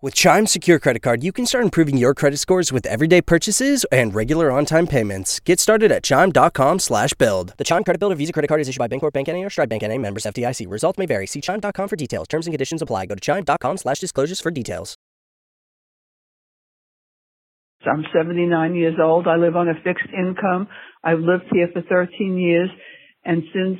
With 0.00 0.14
Chime 0.14 0.46
Secure 0.46 0.78
Credit 0.78 1.02
Card, 1.02 1.24
you 1.24 1.32
can 1.32 1.44
start 1.44 1.64
improving 1.64 1.96
your 1.96 2.14
credit 2.14 2.36
scores 2.36 2.72
with 2.72 2.86
everyday 2.86 3.20
purchases 3.20 3.84
and 3.90 4.14
regular 4.14 4.52
on-time 4.52 4.86
payments. 4.86 5.40
Get 5.40 5.58
started 5.58 5.90
at 5.90 6.04
chime.com 6.04 6.78
slash 6.78 7.14
build. 7.14 7.54
The 7.56 7.64
Chime 7.64 7.82
Credit 7.82 7.98
Builder 7.98 8.14
Visa 8.14 8.32
Credit 8.32 8.46
Card 8.46 8.60
is 8.60 8.68
issued 8.68 8.78
by 8.78 8.86
Bancorp 8.86 9.12
Bank 9.12 9.28
N.A. 9.28 9.42
or 9.42 9.50
Stride 9.50 9.68
Bank 9.68 9.82
N.A. 9.82 9.98
members 9.98 10.22
FDIC. 10.22 10.70
Results 10.70 10.98
may 10.98 11.06
vary. 11.06 11.26
See 11.26 11.40
chime.com 11.40 11.88
for 11.88 11.96
details. 11.96 12.28
Terms 12.28 12.46
and 12.46 12.52
conditions 12.52 12.80
apply. 12.80 13.06
Go 13.06 13.16
to 13.16 13.20
chime.com 13.20 13.76
slash 13.76 13.98
disclosures 13.98 14.40
for 14.40 14.52
details. 14.52 14.94
I'm 17.84 18.04
79 18.16 18.76
years 18.76 18.98
old. 19.02 19.26
I 19.26 19.34
live 19.34 19.56
on 19.56 19.68
a 19.68 19.74
fixed 19.82 20.06
income. 20.16 20.68
I've 21.02 21.18
lived 21.18 21.46
here 21.50 21.70
for 21.72 21.82
13 21.82 22.38
years. 22.38 22.70
And 23.24 23.42
since, 23.52 23.78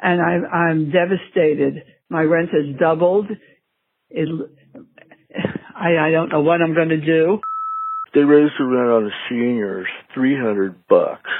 and 0.00 0.20
I, 0.22 0.46
I'm 0.54 0.92
devastated. 0.92 1.82
My 2.08 2.22
rent 2.22 2.50
has 2.50 2.78
doubled. 2.78 3.26
It, 4.08 4.28
I, 5.74 5.96
I 5.98 6.10
don't 6.10 6.30
know 6.30 6.40
what 6.40 6.60
I'm 6.60 6.74
going 6.74 6.90
to 6.90 7.00
do. 7.00 7.40
They 8.14 8.20
raised 8.20 8.54
the 8.58 8.64
rent 8.64 8.90
on 8.90 9.04
the 9.04 9.10
seniors 9.28 9.88
300 10.14 10.86
bucks 10.86 11.30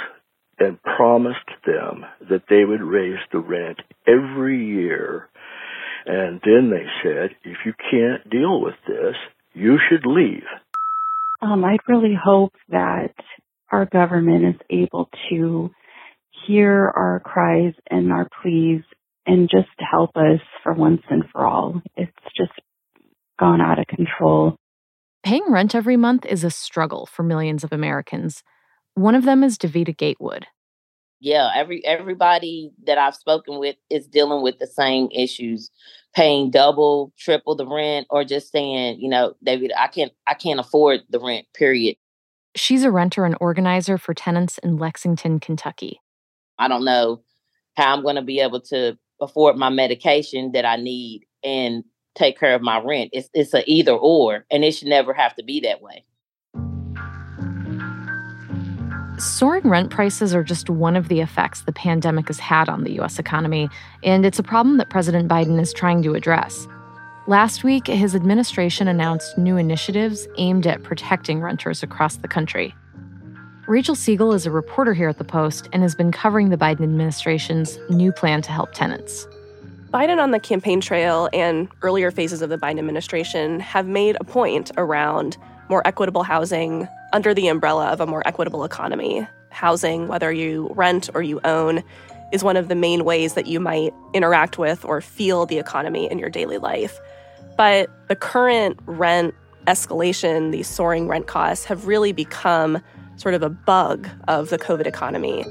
and 0.58 0.82
promised 0.82 1.38
them 1.66 2.04
that 2.30 2.44
they 2.48 2.64
would 2.64 2.82
raise 2.82 3.18
the 3.30 3.40
rent 3.40 3.80
every 4.06 4.64
year. 4.64 5.28
And 6.06 6.40
then 6.44 6.70
they 6.70 6.86
said, 7.02 7.30
if 7.44 7.58
you 7.64 7.74
can't 7.90 8.28
deal 8.30 8.60
with 8.60 8.74
this, 8.86 9.16
you 9.54 9.78
should 9.88 10.06
leave. 10.06 10.44
Um, 11.40 11.64
I'd 11.64 11.80
really 11.88 12.14
hope 12.14 12.54
that 12.70 13.14
our 13.70 13.86
government 13.86 14.44
is 14.54 14.60
able 14.70 15.08
to 15.30 15.70
hear 16.46 16.92
our 16.94 17.20
cries 17.24 17.74
and 17.90 18.12
our 18.12 18.28
pleas 18.42 18.82
and 19.26 19.48
just 19.50 19.68
help 19.78 20.16
us 20.16 20.40
for 20.62 20.72
once 20.72 21.02
and 21.10 21.24
for 21.32 21.46
all. 21.46 21.80
It's 21.96 22.12
just 22.36 22.52
gone 23.42 23.60
out 23.60 23.80
of 23.80 23.88
control. 23.88 24.54
Paying 25.24 25.46
rent 25.48 25.74
every 25.74 25.96
month 25.96 26.24
is 26.24 26.44
a 26.44 26.50
struggle 26.50 27.06
for 27.06 27.24
millions 27.24 27.64
of 27.64 27.72
Americans. 27.72 28.44
One 28.94 29.16
of 29.16 29.24
them 29.24 29.42
is 29.42 29.58
Davita 29.58 29.96
Gatewood. 29.96 30.46
Yeah, 31.18 31.50
every 31.54 31.84
everybody 31.84 32.70
that 32.86 32.98
I've 32.98 33.16
spoken 33.16 33.58
with 33.58 33.74
is 33.90 34.06
dealing 34.06 34.42
with 34.42 34.60
the 34.60 34.66
same 34.68 35.08
issues, 35.12 35.70
paying 36.14 36.50
double, 36.52 37.12
triple 37.18 37.56
the 37.56 37.66
rent, 37.66 38.06
or 38.10 38.22
just 38.22 38.52
saying, 38.52 39.00
you 39.00 39.08
know, 39.08 39.34
David, 39.42 39.72
I 39.76 39.88
can't 39.88 40.12
I 40.26 40.34
can't 40.34 40.60
afford 40.60 41.00
the 41.10 41.18
rent, 41.18 41.46
period. 41.52 41.96
She's 42.54 42.84
a 42.84 42.92
renter 42.92 43.24
and 43.24 43.36
organizer 43.40 43.98
for 43.98 44.14
tenants 44.14 44.58
in 44.58 44.76
Lexington, 44.76 45.40
Kentucky. 45.40 46.00
I 46.58 46.68
don't 46.68 46.84
know 46.84 47.22
how 47.76 47.92
I'm 47.92 48.04
gonna 48.04 48.22
be 48.22 48.38
able 48.38 48.60
to 48.60 48.96
afford 49.20 49.56
my 49.56 49.68
medication 49.68 50.52
that 50.52 50.64
I 50.64 50.76
need 50.76 51.24
and 51.42 51.84
take 52.14 52.38
care 52.38 52.54
of 52.54 52.62
my 52.62 52.78
rent. 52.80 53.10
It's 53.12 53.28
it's 53.34 53.54
a 53.54 53.62
either 53.70 53.92
or, 53.92 54.44
and 54.50 54.64
it 54.64 54.72
should 54.72 54.88
never 54.88 55.12
have 55.12 55.34
to 55.36 55.42
be 55.42 55.60
that 55.60 55.82
way. 55.82 56.04
Soaring 59.18 59.68
rent 59.68 59.90
prices 59.90 60.34
are 60.34 60.42
just 60.42 60.68
one 60.68 60.96
of 60.96 61.08
the 61.08 61.20
effects 61.20 61.62
the 61.62 61.72
pandemic 61.72 62.26
has 62.26 62.40
had 62.40 62.68
on 62.68 62.82
the 62.82 62.98
US 63.00 63.18
economy, 63.18 63.68
and 64.02 64.26
it's 64.26 64.38
a 64.38 64.42
problem 64.42 64.78
that 64.78 64.90
President 64.90 65.28
Biden 65.28 65.60
is 65.60 65.72
trying 65.72 66.02
to 66.02 66.14
address. 66.14 66.66
Last 67.28 67.62
week, 67.62 67.86
his 67.86 68.16
administration 68.16 68.88
announced 68.88 69.38
new 69.38 69.56
initiatives 69.56 70.26
aimed 70.38 70.66
at 70.66 70.82
protecting 70.82 71.40
renters 71.40 71.84
across 71.84 72.16
the 72.16 72.26
country. 72.26 72.74
Rachel 73.68 73.94
Siegel 73.94 74.32
is 74.32 74.44
a 74.44 74.50
reporter 74.50 74.92
here 74.92 75.08
at 75.08 75.18
the 75.18 75.24
Post 75.24 75.68
and 75.72 75.82
has 75.82 75.94
been 75.94 76.10
covering 76.10 76.50
the 76.50 76.56
Biden 76.56 76.82
administration's 76.82 77.78
new 77.88 78.10
plan 78.10 78.42
to 78.42 78.50
help 78.50 78.72
tenants. 78.72 79.28
Biden 79.92 80.22
on 80.22 80.30
the 80.30 80.40
campaign 80.40 80.80
trail 80.80 81.28
and 81.34 81.68
earlier 81.82 82.10
phases 82.10 82.40
of 82.40 82.48
the 82.48 82.56
Biden 82.56 82.78
administration 82.78 83.60
have 83.60 83.86
made 83.86 84.16
a 84.18 84.24
point 84.24 84.70
around 84.78 85.36
more 85.68 85.86
equitable 85.86 86.22
housing 86.22 86.88
under 87.12 87.34
the 87.34 87.48
umbrella 87.48 87.88
of 87.88 88.00
a 88.00 88.06
more 88.06 88.26
equitable 88.26 88.64
economy. 88.64 89.26
Housing, 89.50 90.08
whether 90.08 90.32
you 90.32 90.72
rent 90.74 91.10
or 91.12 91.22
you 91.22 91.42
own, 91.44 91.82
is 92.32 92.42
one 92.42 92.56
of 92.56 92.68
the 92.68 92.74
main 92.74 93.04
ways 93.04 93.34
that 93.34 93.46
you 93.46 93.60
might 93.60 93.92
interact 94.14 94.56
with 94.56 94.82
or 94.86 95.02
feel 95.02 95.44
the 95.44 95.58
economy 95.58 96.10
in 96.10 96.18
your 96.18 96.30
daily 96.30 96.56
life. 96.56 96.98
But 97.58 97.90
the 98.08 98.16
current 98.16 98.80
rent 98.86 99.34
escalation, 99.66 100.52
these 100.52 100.68
soaring 100.68 101.06
rent 101.06 101.26
costs, 101.26 101.66
have 101.66 101.86
really 101.86 102.12
become 102.12 102.82
sort 103.16 103.34
of 103.34 103.42
a 103.42 103.50
bug 103.50 104.08
of 104.26 104.48
the 104.48 104.58
COVID 104.58 104.86
economy. 104.86 105.44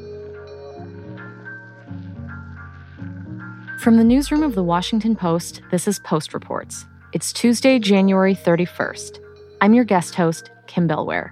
From 3.81 3.97
the 3.97 4.03
newsroom 4.03 4.43
of 4.43 4.53
the 4.53 4.63
Washington 4.63 5.15
Post, 5.15 5.63
this 5.71 5.87
is 5.87 5.97
Post 5.97 6.35
Reports. 6.35 6.85
It's 7.13 7.33
Tuesday, 7.33 7.79
January 7.79 8.35
31st. 8.35 9.17
I'm 9.59 9.73
your 9.73 9.85
guest 9.85 10.13
host, 10.13 10.51
Kim 10.67 10.87
Bellware. 10.87 11.31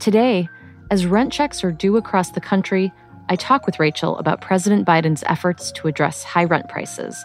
Today, 0.00 0.48
as 0.90 1.06
rent 1.06 1.32
checks 1.32 1.62
are 1.62 1.70
due 1.70 1.96
across 1.96 2.32
the 2.32 2.40
country, 2.40 2.92
I 3.28 3.36
talk 3.36 3.66
with 3.66 3.78
Rachel 3.78 4.18
about 4.18 4.40
President 4.40 4.84
Biden's 4.84 5.22
efforts 5.26 5.70
to 5.76 5.86
address 5.86 6.24
high 6.24 6.42
rent 6.42 6.68
prices 6.68 7.24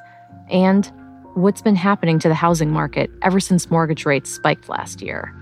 and 0.51 0.91
what's 1.33 1.63
been 1.63 1.75
happening 1.75 2.19
to 2.19 2.27
the 2.27 2.35
housing 2.35 2.69
market 2.69 3.09
ever 3.23 3.39
since 3.39 3.71
mortgage 3.71 4.05
rates 4.05 4.29
spiked 4.29 4.69
last 4.69 5.01
year. 5.01 5.33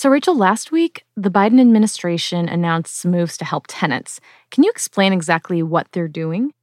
So, 0.00 0.08
Rachel, 0.08 0.34
last 0.34 0.72
week, 0.72 1.04
the 1.14 1.30
Biden 1.30 1.60
administration 1.60 2.48
announced 2.48 3.04
moves 3.04 3.36
to 3.36 3.44
help 3.44 3.66
tenants. 3.68 4.18
Can 4.50 4.64
you 4.64 4.70
explain 4.70 5.12
exactly 5.12 5.62
what 5.62 5.88
they're 5.92 6.08
doing? 6.08 6.54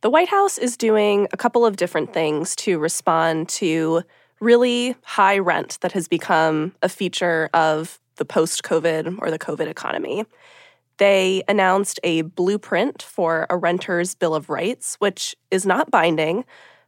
The 0.00 0.10
White 0.10 0.26
House 0.26 0.58
is 0.58 0.76
doing 0.76 1.28
a 1.32 1.36
couple 1.36 1.64
of 1.64 1.76
different 1.76 2.12
things 2.12 2.56
to 2.56 2.80
respond 2.80 3.48
to 3.50 4.02
really 4.40 4.96
high 5.04 5.38
rent 5.38 5.78
that 5.82 5.92
has 5.92 6.08
become 6.08 6.74
a 6.82 6.88
feature 6.88 7.48
of 7.54 8.00
the 8.16 8.24
post 8.24 8.64
COVID 8.64 9.16
or 9.20 9.30
the 9.30 9.38
COVID 9.38 9.68
economy. 9.68 10.24
They 10.96 11.44
announced 11.46 12.00
a 12.02 12.22
blueprint 12.22 13.00
for 13.00 13.46
a 13.48 13.56
renter's 13.56 14.16
Bill 14.16 14.34
of 14.34 14.50
Rights, 14.50 14.96
which 14.98 15.36
is 15.52 15.64
not 15.64 15.92
binding, 15.92 16.44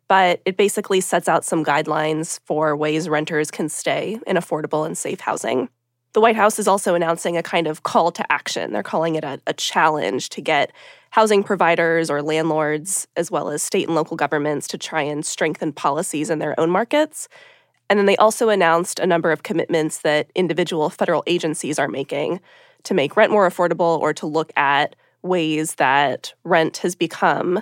but 0.09 0.43
it 0.44 0.56
basically 0.56 1.00
sets 1.00 1.28
out 1.28 1.44
some 1.44 1.65
guidelines 1.65 2.41
for 2.44 2.75
ways 2.75 3.09
renters 3.09 3.53
can 3.53 3.69
stay 3.69 4.19
in 4.27 4.37
affordable 4.37 4.84
and 4.84 4.99
safe 4.99 5.21
housing. 5.21 5.69
The 6.14 6.20
White 6.20 6.36
House 6.36 6.60
is 6.60 6.69
also 6.69 6.94
announcing 6.94 7.36
a 7.36 7.42
kind 7.42 7.66
of 7.66 7.82
call 7.82 8.12
to 8.12 8.32
action. 8.32 8.72
They're 8.72 8.84
calling 8.84 9.16
it 9.16 9.25
a, 9.25 9.41
a, 9.48 9.52
challenge 9.52 10.28
to 10.30 10.41
get 10.41 10.70
housing 11.10 11.42
providers 11.42 12.08
or 12.08 12.22
landlords, 12.22 13.08
as 13.16 13.32
well 13.32 13.50
as 13.50 13.64
state 13.64 13.88
and 13.88 13.97
local 13.97 14.16
governments, 14.16 14.69
to 14.69 14.78
try 14.78 15.03
and 15.03 15.26
strengthen 15.26 15.72
policies 15.72 16.30
in 16.30 16.38
their 16.38 16.58
own 16.58 16.70
markets. 16.70 17.28
And 17.91 17.98
then 17.98 18.06
they 18.06 18.16
also 18.16 18.48
announced 18.48 19.00
a 19.00 19.08
number 19.08 19.32
of 19.32 19.42
commitments 19.42 19.98
that 20.03 20.30
individual 20.36 20.88
federal 20.88 21.24
agencies 21.26 21.80
are 21.80 21.88
making 21.88 22.41
to 22.84 22.94
make 22.94 23.16
rent 23.16 23.32
more 23.32 23.48
affordable 23.48 23.98
or 23.98 24.14
to 24.14 24.26
look 24.26 24.53
at 24.56 24.94
ways 25.22 25.74
that 25.76 26.32
rent 26.44 26.76
has 26.78 26.94
become 26.94 27.60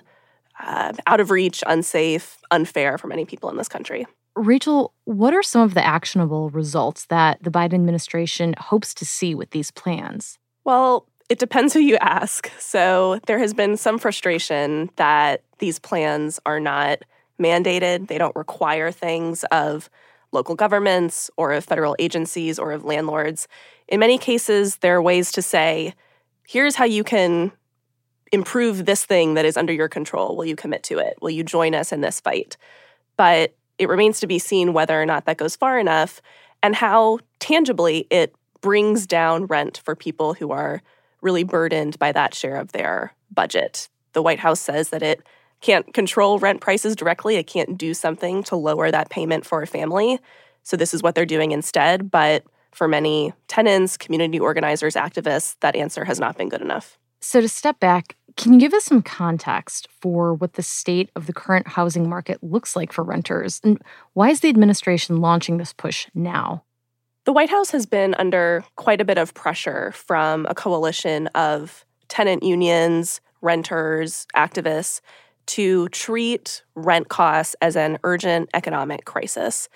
uh, 0.61 0.93
out 1.07 1.21
of 1.21 1.31
reach, 1.31 1.65
unsafe, 1.67 2.37
unfair 2.51 2.99
for 2.99 3.07
many 3.07 3.25
people 3.25 3.49
in 3.49 3.57
this 3.57 3.69
country. 3.69 4.07
Rachel, 4.35 4.95
what 5.05 5.35
are 5.35 5.43
some 5.43 5.63
of 5.63 5.75
the 5.75 5.85
actionable 5.85 6.51
results 6.51 7.07
that 7.07 7.43
the 7.43 7.51
Biden 7.51 7.75
administration 7.75 8.55
hopes 8.59 8.95
to 8.95 9.05
see 9.05 9.35
with 9.35 9.51
these 9.51 9.71
plans? 9.71 10.39
Well, 10.65 11.07
it 11.29 11.39
depends 11.39 11.75
who 11.75 11.81
you 11.81 11.97
ask. 12.01 12.51
So 12.59 13.21
there 13.27 13.39
has 13.39 13.55
been 13.55 13.77
some 13.77 13.99
frustration 13.99 14.91
that 14.97 15.43
these 15.59 15.79
plans 15.79 16.41
are 16.47 16.61
not 16.61 17.01
mandated, 17.41 18.09
they 18.09 18.19
don't 18.19 18.37
require 18.37 18.91
things 18.91 19.45
of 19.45 19.91
local 20.33 20.55
governments 20.55 21.31
or 21.37 21.53
of 21.53 21.65
federal 21.65 21.97
agencies 21.99 22.59
or 22.59 22.73
of 22.73 22.85
landlords. 22.85 23.49
In 23.89 24.01
many 24.01 24.19
cases, 24.19 24.77
there 24.77 24.97
are 24.97 25.03
ways 25.03 25.33
to 25.33 25.43
say, 25.43 25.95
here's 26.47 26.77
how 26.77 26.85
you 26.85 27.05
can 27.05 27.53
improve 28.33 28.87
this 28.87 29.05
thing 29.05 29.35
that 29.35 29.45
is 29.45 29.57
under 29.57 29.73
your 29.73 29.89
control. 29.89 30.37
Will 30.37 30.47
you 30.47 30.57
commit 30.57 30.83
to 30.85 30.99
it? 30.99 31.19
Will 31.21 31.31
you 31.31 31.45
join 31.45 31.75
us 31.75 31.93
in 31.93 32.01
this 32.01 32.21
fight? 32.21 32.57
But 33.17 33.55
it 33.79 33.89
remains 33.89 34.21
to 34.21 34.27
be 34.27 34.39
seen 34.39 34.73
whether 34.73 35.01
or 35.01 35.07
not 35.07 35.27
that 35.27 35.39
goes 35.39 35.57
far 35.57 35.79
enough 35.79 36.21
and 36.63 36.77
how 36.77 37.19
tangibly 37.39 38.07
it 38.11 38.35
brings 38.61 39.07
down 39.07 39.47
rent 39.47 39.81
for 39.85 39.97
people 39.97 40.35
who 40.35 40.53
are 40.53 40.83
really 41.21 41.45
burdened 41.45 41.99
by 41.99 42.13
that 42.13 42.35
share 42.35 42.57
of 42.57 42.73
their 42.73 43.13
budget. 43.31 43.89
The 44.13 44.23
White 44.23 44.39
House 44.39 44.61
says 44.61 44.91
that 44.91 45.03
it 45.03 45.23
can't 45.61 45.95
control 45.95 46.39
rent 46.39 46.61
prices 46.61 46.97
directly, 46.97 47.37
it 47.37 47.47
can't 47.47 47.79
do 47.79 47.95
something 47.95 48.43
to 48.45 48.57
lower 48.57 48.91
that 48.91 49.11
payment 49.11 49.47
for 49.47 49.63
a 49.63 49.67
family. 49.67 50.19
So, 50.65 50.77
this 50.77 50.95
is 50.95 51.03
what 51.03 51.15
they're 51.15 51.27
doing 51.27 51.53
instead. 51.53 52.11
But 52.11 52.45
for 52.73 52.89
many 52.89 53.33
tenants, 53.49 53.97
community 53.97 54.39
organizers, 54.39 54.95
activists, 54.95 55.57
that 55.61 55.77
answer 55.77 56.05
has 56.05 56.21
not 56.21 56.37
been 56.37 56.49
good 56.49 56.63
enough. 56.63 56.99
So, 57.21 57.41
to 57.41 57.49
step 57.49 57.81
back, 57.81 58.17
can 58.37 58.53
you 58.53 58.61
give 58.61 58.75
us 58.75 58.85
some 58.85 59.03
context 59.03 59.89
for 60.01 60.35
what 60.35 60.55
the 60.55 60.63
state 60.63 61.11
of 61.17 61.27
the 61.27 61.33
current 61.33 61.69
housing 61.69 62.09
market 62.09 62.43
looks 62.43 62.77
like 62.77 62.93
for 62.93 63.05
renters? 63.05 63.61
And 63.63 63.81
why 64.15 64.31
is 64.31 64.41
the 64.41 64.49
administration 64.49 65.21
launching 65.21 65.59
this 65.59 65.73
push 65.73 66.07
now? 66.15 66.65
The 67.25 67.33
White 67.33 67.51
House 67.51 67.71
has 67.71 67.87
been 67.87 68.15
under 68.15 68.65
quite 68.77 69.01
a 69.01 69.05
bit 69.05 69.19
of 69.19 69.35
pressure 69.35 69.93
from 69.93 70.47
a 70.49 70.55
coalition 70.55 71.29
of 71.29 71.85
tenant 72.09 72.43
unions, 72.43 73.21
renters, 73.41 74.27
activists 74.35 75.01
to 75.47 75.89
treat 75.89 76.63
rent 76.75 77.09
costs 77.09 77.55
as 77.61 77.77
an 77.77 77.99
urgent 78.05 78.49
economic 78.55 79.05
crisis. 79.05 79.69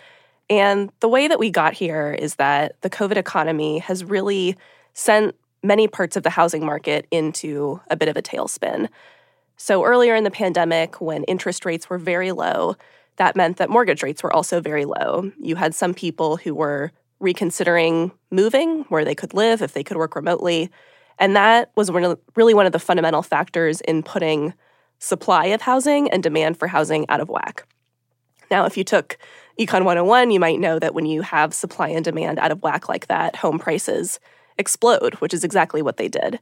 And 0.49 0.91
the 1.01 1.09
way 1.09 1.29
that 1.29 1.39
we 1.39 1.51
got 1.51 1.73
here 1.73 2.13
is 2.13 2.37
that 2.37 2.81
the 2.83 2.91
COVID 2.91 3.17
economy 3.17 3.79
has 3.81 4.05
really 4.05 4.57
sent 4.93 5.35
many 5.67 5.89
parts 5.89 6.17
of 6.17 6.23
the 6.23 6.31
housing 6.31 6.65
market 6.65 7.07
into 7.11 7.81
a 7.91 7.97
bit 7.97 8.09
of 8.09 8.17
a 8.17 8.23
tailspin. 8.23 8.89
So, 9.57 9.85
earlier 9.85 10.15
in 10.15 10.25
the 10.25 10.31
pandemic, 10.31 11.01
when 11.01 11.25
interest 11.25 11.65
rates 11.65 11.89
were 11.89 11.99
very 11.99 12.33
low, 12.33 12.77
that 13.17 13.37
meant 13.37 13.57
that 13.57 13.71
mortgage 13.71 14.03
rates 14.03 14.23
were 14.23 14.33
also 14.33 14.61
very 14.61 14.85
low. 14.85 15.33
You 15.41 15.57
had 15.57 15.75
some 15.75 15.95
people 15.95 16.37
who 16.37 16.55
were 16.55 16.93
reconsidering 17.19 18.13
moving 18.31 18.85
where 18.89 19.05
they 19.05 19.15
could 19.15 19.33
live 19.33 19.63
if 19.63 19.73
they 19.73 19.83
could 19.83 19.97
work 19.97 20.15
remotely. 20.15 20.71
And 21.19 21.35
that 21.35 21.73
was 21.77 21.91
really 21.91 22.55
one 22.55 22.67
of 22.67 22.73
the 22.73 22.79
fundamental 22.79 23.23
factors 23.23 23.81
in 23.81 24.03
putting 24.03 24.53
supply 24.99 25.47
of 25.47 25.63
housing 25.63 26.11
and 26.11 26.23
demand 26.23 26.59
for 26.59 26.69
housing 26.69 27.09
out 27.09 27.21
of 27.21 27.31
whack. 27.31 27.67
Now, 28.51 28.67
if 28.67 28.77
you 28.77 28.85
took 28.85 29.17
Econ 29.59 29.85
101, 29.85 30.31
you 30.31 30.39
might 30.39 30.61
know 30.61 30.79
that 30.79 30.95
when 30.95 31.07
you 31.07 31.23
have 31.23 31.55
supply 31.55 31.89
and 31.89 32.05
demand 32.05 32.39
out 32.39 32.53
of 32.53 32.63
whack 32.63 32.89
like 32.89 33.07
that, 33.07 33.37
home 33.37 33.59
prices 33.59 34.21
explode, 34.59 35.15
which 35.17 35.35
is 35.35 35.45
exactly 35.45 35.83
what 35.83 35.97
they 35.97 36.09
did. 36.09 36.41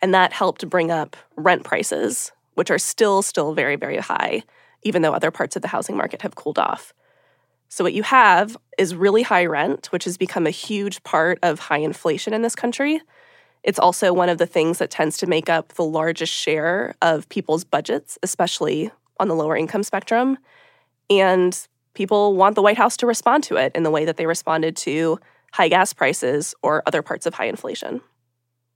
And 0.00 0.12
that 0.14 0.32
helped 0.32 0.68
bring 0.68 0.90
up 0.90 1.16
rent 1.36 1.64
prices, 1.64 2.32
which 2.54 2.70
are 2.70 2.78
still 2.78 3.22
still 3.22 3.54
very 3.54 3.76
very 3.76 3.98
high, 3.98 4.42
even 4.82 5.02
though 5.02 5.14
other 5.14 5.30
parts 5.30 5.56
of 5.56 5.62
the 5.62 5.68
housing 5.68 5.96
market 5.96 6.22
have 6.22 6.34
cooled 6.34 6.58
off. 6.58 6.92
So 7.68 7.82
what 7.82 7.94
you 7.94 8.04
have 8.04 8.56
is 8.78 8.94
really 8.94 9.22
high 9.22 9.46
rent, 9.46 9.86
which 9.90 10.04
has 10.04 10.16
become 10.16 10.46
a 10.46 10.50
huge 10.50 11.02
part 11.02 11.38
of 11.42 11.58
high 11.58 11.78
inflation 11.78 12.32
in 12.32 12.42
this 12.42 12.54
country. 12.54 13.00
It's 13.62 13.78
also 13.78 14.12
one 14.12 14.28
of 14.28 14.38
the 14.38 14.46
things 14.46 14.78
that 14.78 14.90
tends 14.90 15.18
to 15.18 15.26
make 15.26 15.50
up 15.50 15.72
the 15.72 15.84
largest 15.84 16.32
share 16.32 16.94
of 17.02 17.28
people's 17.28 17.64
budgets, 17.64 18.18
especially 18.22 18.92
on 19.18 19.28
the 19.28 19.34
lower 19.34 19.56
income 19.56 19.82
spectrum. 19.82 20.38
And 21.10 21.58
people 21.94 22.34
want 22.34 22.54
the 22.54 22.62
White 22.62 22.76
House 22.76 22.96
to 22.98 23.06
respond 23.06 23.42
to 23.44 23.56
it 23.56 23.72
in 23.74 23.82
the 23.82 23.90
way 23.90 24.04
that 24.04 24.16
they 24.16 24.26
responded 24.26 24.76
to 24.76 25.18
high 25.56 25.68
gas 25.68 25.94
prices 25.94 26.54
or 26.62 26.82
other 26.86 27.00
parts 27.00 27.24
of 27.24 27.32
high 27.32 27.46
inflation. 27.46 28.02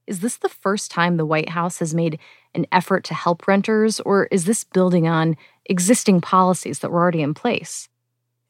Is 0.07 0.21
this 0.21 0.39
the 0.39 0.49
first 0.49 0.91
time 0.91 1.19
the 1.19 1.27
White 1.27 1.51
House 1.51 1.79
has 1.79 1.95
made 1.95 2.19
an 2.55 2.67
effort 2.73 3.05
to 3.05 3.15
help 3.15 3.47
renters, 3.47 4.01
or 4.01 4.25
is 4.31 4.47
this 4.47 4.65
building 4.65 5.07
on 5.07 5.37
existing 5.67 6.23
policies 6.23 6.79
that 6.79 6.91
were 6.91 7.01
already 7.01 7.21
in 7.21 7.35
place? 7.35 7.91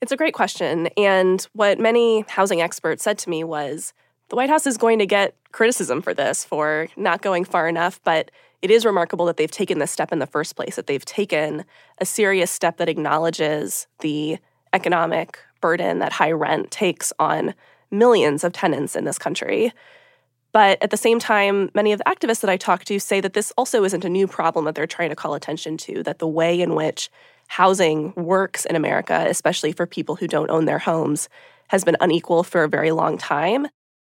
It's 0.00 0.12
a 0.12 0.16
great 0.16 0.32
question. 0.32 0.88
And 0.96 1.46
what 1.54 1.80
many 1.80 2.24
housing 2.28 2.62
experts 2.62 3.02
said 3.02 3.18
to 3.18 3.28
me 3.28 3.42
was 3.42 3.92
the 4.28 4.36
White 4.36 4.48
House 4.48 4.64
is 4.64 4.78
going 4.78 5.00
to 5.00 5.06
get 5.06 5.34
criticism 5.50 6.00
for 6.00 6.14
this, 6.14 6.44
for 6.44 6.86
not 6.96 7.22
going 7.22 7.44
far 7.44 7.68
enough, 7.68 8.00
but 8.04 8.30
it 8.62 8.70
is 8.70 8.86
remarkable 8.86 9.26
that 9.26 9.38
they've 9.38 9.50
taken 9.50 9.80
this 9.80 9.90
step 9.90 10.12
in 10.12 10.20
the 10.20 10.26
first 10.26 10.54
place, 10.54 10.76
that 10.76 10.86
they've 10.86 11.04
taken 11.04 11.64
a 11.98 12.06
serious 12.06 12.52
step 12.52 12.76
that 12.76 12.88
acknowledges 12.88 13.88
the 13.98 14.38
economic 14.72 15.40
burden 15.60 15.98
that 15.98 16.12
high 16.12 16.30
rent 16.30 16.70
takes 16.70 17.12
on 17.18 17.54
millions 17.90 18.44
of 18.44 18.52
tenants 18.52 18.96
in 18.96 19.04
this 19.04 19.18
country. 19.18 19.72
But 20.52 20.82
at 20.82 20.90
the 20.90 20.96
same 20.96 21.18
time, 21.18 21.70
many 21.74 21.92
of 21.92 21.98
the 21.98 22.04
activists 22.04 22.40
that 22.40 22.50
I 22.50 22.56
talk 22.56 22.84
to 22.86 22.98
say 22.98 23.20
that 23.20 23.34
this 23.34 23.52
also 23.56 23.84
isn't 23.84 24.04
a 24.04 24.08
new 24.08 24.26
problem 24.26 24.64
that 24.64 24.74
they're 24.74 24.86
trying 24.86 25.10
to 25.10 25.16
call 25.16 25.34
attention 25.34 25.76
to, 25.78 26.02
that 26.02 26.18
the 26.18 26.26
way 26.26 26.60
in 26.60 26.74
which 26.74 27.10
housing 27.46 28.12
works 28.16 28.64
in 28.64 28.76
America, 28.76 29.24
especially 29.28 29.72
for 29.72 29.86
people 29.86 30.16
who 30.16 30.26
don't 30.26 30.50
own 30.50 30.64
their 30.64 30.78
homes, 30.78 31.28
has 31.68 31.84
been 31.84 31.96
unequal 32.00 32.42
for 32.42 32.64
a 32.64 32.68
very 32.68 32.90
long 32.90 33.16
time. 33.16 33.68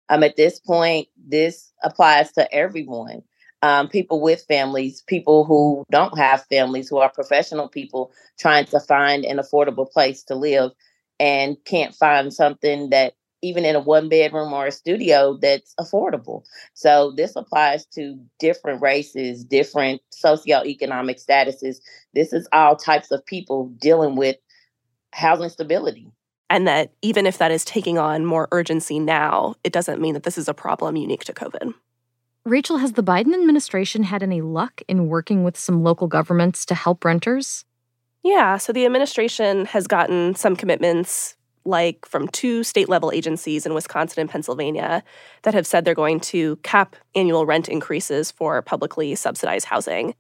Um, 0.09 0.23
at 0.23 0.37
this 0.37 0.59
point, 0.59 1.09
this 1.17 1.73
applies 1.83 2.33
to 2.33 2.53
everyone. 2.53 3.23
Um, 3.63 3.89
people 3.89 4.23
with 4.23 4.45
families, 4.49 5.03
people 5.07 5.45
who 5.45 5.85
don't 5.91 6.17
have 6.17 6.47
families, 6.47 6.89
who 6.89 6.97
are 6.97 7.11
professional 7.11 7.69
people 7.69 8.11
trying 8.39 8.65
to 8.67 8.81
find 8.81 9.27
an 9.27 9.37
affordable 9.37 9.91
place 9.91 10.23
to 10.25 10.35
live 10.35 10.73
and 11.19 11.59
can't 11.67 11.95
find 11.95 12.33
something 12.33 12.89
that 12.91 13.13
even 13.43 13.65
in 13.65 13.77
a 13.77 13.81
one 13.81 14.09
bedroom 14.09 14.53
or 14.53 14.67
a 14.67 14.73
studio 14.73 15.39
that's 15.41 15.75
affordable. 15.79 16.45
So 16.75 17.13
this 17.17 17.37
applies 17.37 17.87
to 17.95 18.19
different 18.39 18.83
races, 18.83 19.45
different 19.45 20.03
socioeconomic 20.13 21.25
statuses. 21.25 21.77
This 22.15 22.33
is 22.33 22.49
all 22.53 22.77
types 22.77 23.11
of 23.11 23.25
people 23.25 23.69
dealing 23.81 24.17
with 24.17 24.37
housing 25.13 25.49
stability. 25.49 26.13
And 26.49 26.67
that 26.67 26.93
even 27.01 27.27
if 27.27 27.39
that 27.39 27.53
is 27.53 27.65
taking 27.65 27.99
on 27.99 28.27
more 28.27 28.49
urgency 28.51 28.99
now, 28.99 29.55
it 29.63 29.73
doesn't 29.73 30.01
mean 30.01 30.15
that 30.15 30.25
this 30.25 30.37
is 30.37 30.49
a 30.49 30.55
problem 30.55 30.97
unique 30.97 31.25
to 31.25 31.33
COVID. 31.33 31.75
Rachel, 32.45 32.79
has 32.79 32.93
the 32.93 33.03
Biden 33.03 33.35
administration 33.35 34.03
had 34.03 34.23
any 34.23 34.41
luck 34.41 34.83
in 34.89 35.09
working 35.09 35.45
with 35.45 35.59
some 35.59 35.83
local 35.85 36.09
governments 36.09 36.65
to 36.67 36.75
help 36.75 37.05
renters? 37.05 37.65
Yeah, 38.23 38.57
so 38.57 38.73
the 38.73 38.87
administration 38.87 39.67
has 39.67 39.87
gotten 39.87 40.35
some 40.35 40.57
commitments 40.57 41.37
like 41.65 42.07
from 42.07 42.29
two 42.29 42.65
state 42.65 42.89
level 42.89 43.13
agencies 43.13 43.67
in 43.67 43.75
Wisconsin 43.75 44.21
and 44.21 44.31
Pennsylvania 44.31 45.03
that 45.43 45.55
have 45.55 45.67
said 45.67 45.85
they're 45.85 45.95
going 45.95 46.21
to 46.21 46.57
cap 46.57 46.97
annual 47.15 47.47
rent 47.47 47.69
increases 47.69 48.31
for 48.31 48.61
publicly 48.63 49.15
subsidized 49.15 49.67
housing. 49.67 50.15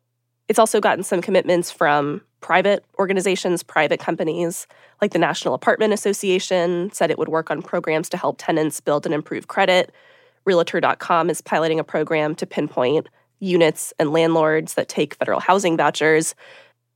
It's 0.49 0.59
also 0.59 0.81
gotten 0.81 1.05
some 1.05 1.23
commitments 1.23 1.71
from 1.71 2.23
private 2.41 2.85
organizations, 2.99 3.63
private 3.63 4.01
companies, 4.01 4.67
like 5.01 5.13
the 5.13 5.19
National 5.19 5.55
Apartment 5.55 5.93
Association 5.93 6.91
said 6.93 7.11
it 7.11 7.19
would 7.19 7.29
work 7.29 7.51
on 7.51 7.63
programs 7.63 8.09
to 8.11 8.17
help 8.17 8.37
tenants 8.39 8.81
build 8.81 9.07
and 9.07 9.15
improve 9.15 9.49
credit. 9.49 9.95
Realtor.com 10.45 11.31
is 11.31 11.41
piloting 11.41 11.79
a 11.79 11.85
program 11.85 12.35
to 12.35 12.47
pinpoint 12.47 13.09
units 13.41 13.93
and 13.99 14.13
landlords 14.13 14.75
that 14.75 14.89
take 14.89 15.15
federal 15.15 15.41
housing 15.41 15.77
vouchers. 15.77 16.35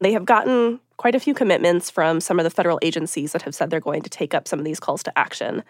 They 0.05 0.13
have 0.13 0.27
gotten 0.27 0.81
quite 0.99 1.15
a 1.15 1.19
few 1.19 1.33
commitments 1.33 1.89
from 1.89 2.21
some 2.21 2.39
of 2.39 2.45
the 2.45 2.51
federal 2.51 2.79
agencies 2.83 3.33
that 3.33 3.41
have 3.41 3.55
said 3.55 3.71
they're 3.71 3.81
going 3.81 4.03
to 4.03 4.11
take 4.11 4.35
up 4.35 4.47
some 4.47 4.59
of 4.59 4.65
these 4.67 4.79
calls 4.79 5.03
to 5.05 5.19
action. 5.19 5.65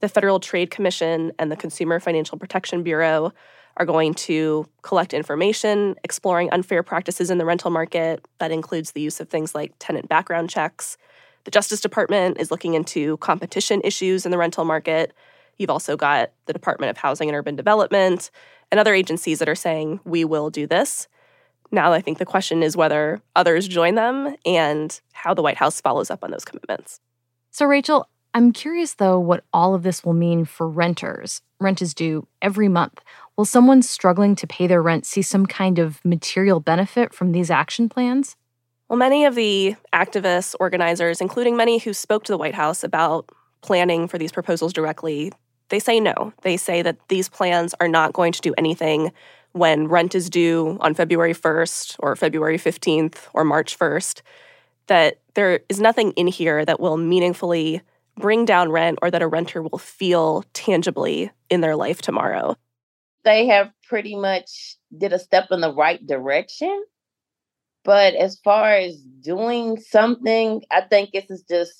The 0.00 0.08
Federal 0.10 0.38
Trade 0.38 0.70
Commission 0.70 1.32
and 1.38 1.50
the 1.50 1.56
Consumer 1.56 1.98
Financial 1.98 2.36
Protection 2.36 2.82
Bureau 2.82 3.32
are 3.78 3.86
going 3.86 4.12
to 4.28 4.68
collect 4.82 5.14
information 5.14 5.94
exploring 6.04 6.50
unfair 6.50 6.82
practices 6.82 7.30
in 7.30 7.38
the 7.38 7.46
rental 7.46 7.70
market. 7.70 8.22
That 8.36 8.52
includes 8.52 8.92
the 8.92 9.00
use 9.00 9.18
of 9.18 9.30
things 9.30 9.54
like 9.54 9.72
tenant 9.78 10.10
background 10.10 10.50
checks. 10.50 10.98
The 11.44 11.50
Justice 11.50 11.80
Department 11.80 12.38
is 12.38 12.50
looking 12.50 12.74
into 12.74 13.16
competition 13.16 13.80
issues 13.82 14.26
in 14.26 14.30
the 14.30 14.36
rental 14.36 14.66
market. 14.66 15.14
You've 15.56 15.70
also 15.70 15.96
got 15.96 16.32
the 16.44 16.52
Department 16.52 16.90
of 16.90 16.98
Housing 16.98 17.30
and 17.30 17.36
Urban 17.36 17.56
Development 17.56 18.30
and 18.70 18.78
other 18.78 18.92
agencies 18.92 19.38
that 19.38 19.48
are 19.48 19.54
saying, 19.54 20.00
we 20.04 20.26
will 20.26 20.50
do 20.50 20.66
this. 20.66 21.08
Now, 21.72 21.92
I 21.92 22.00
think 22.00 22.18
the 22.18 22.26
question 22.26 22.62
is 22.62 22.76
whether 22.76 23.20
others 23.36 23.68
join 23.68 23.94
them 23.94 24.34
and 24.44 25.00
how 25.12 25.34
the 25.34 25.42
White 25.42 25.56
House 25.56 25.80
follows 25.80 26.10
up 26.10 26.24
on 26.24 26.30
those 26.30 26.44
commitments. 26.44 27.00
So, 27.50 27.66
Rachel, 27.66 28.08
I'm 28.34 28.52
curious 28.52 28.94
though 28.94 29.18
what 29.18 29.44
all 29.52 29.74
of 29.74 29.82
this 29.82 30.04
will 30.04 30.12
mean 30.12 30.44
for 30.44 30.68
renters. 30.68 31.42
Rent 31.60 31.82
is 31.82 31.94
due 31.94 32.26
every 32.40 32.68
month. 32.68 33.00
Will 33.36 33.44
someone 33.44 33.82
struggling 33.82 34.34
to 34.36 34.46
pay 34.46 34.66
their 34.66 34.82
rent 34.82 35.06
see 35.06 35.22
some 35.22 35.46
kind 35.46 35.78
of 35.78 36.04
material 36.04 36.60
benefit 36.60 37.12
from 37.12 37.32
these 37.32 37.50
action 37.50 37.88
plans? 37.88 38.36
Well, 38.88 38.98
many 38.98 39.24
of 39.24 39.34
the 39.34 39.76
activists, 39.92 40.54
organizers, 40.58 41.20
including 41.20 41.56
many 41.56 41.78
who 41.78 41.92
spoke 41.92 42.24
to 42.24 42.32
the 42.32 42.38
White 42.38 42.54
House 42.54 42.82
about 42.82 43.28
planning 43.60 44.08
for 44.08 44.18
these 44.18 44.32
proposals 44.32 44.72
directly, 44.72 45.32
they 45.68 45.78
say 45.78 46.00
no. 46.00 46.32
They 46.42 46.56
say 46.56 46.82
that 46.82 46.96
these 47.08 47.28
plans 47.28 47.74
are 47.80 47.88
not 47.88 48.12
going 48.12 48.32
to 48.32 48.40
do 48.40 48.54
anything 48.58 49.12
when 49.52 49.88
rent 49.88 50.14
is 50.14 50.30
due 50.30 50.78
on 50.80 50.94
February 50.94 51.34
1st 51.34 51.96
or 51.98 52.16
February 52.16 52.58
15th 52.58 53.28
or 53.34 53.44
March 53.44 53.78
1st, 53.78 54.22
that 54.86 55.20
there 55.34 55.60
is 55.68 55.80
nothing 55.80 56.12
in 56.12 56.26
here 56.26 56.64
that 56.64 56.80
will 56.80 56.96
meaningfully 56.96 57.82
bring 58.16 58.44
down 58.44 58.70
rent 58.70 58.98
or 59.02 59.10
that 59.10 59.22
a 59.22 59.26
renter 59.26 59.62
will 59.62 59.78
feel 59.78 60.44
tangibly 60.52 61.30
in 61.48 61.60
their 61.60 61.76
life 61.76 62.02
tomorrow. 62.02 62.56
They 63.24 63.46
have 63.46 63.70
pretty 63.88 64.16
much 64.16 64.76
did 64.96 65.12
a 65.12 65.18
step 65.18 65.48
in 65.50 65.60
the 65.60 65.74
right 65.74 66.04
direction. 66.06 66.84
But 67.84 68.14
as 68.14 68.38
far 68.44 68.74
as 68.74 69.02
doing 69.22 69.78
something, 69.78 70.62
I 70.70 70.82
think 70.82 71.12
this 71.12 71.30
is 71.30 71.42
just 71.48 71.72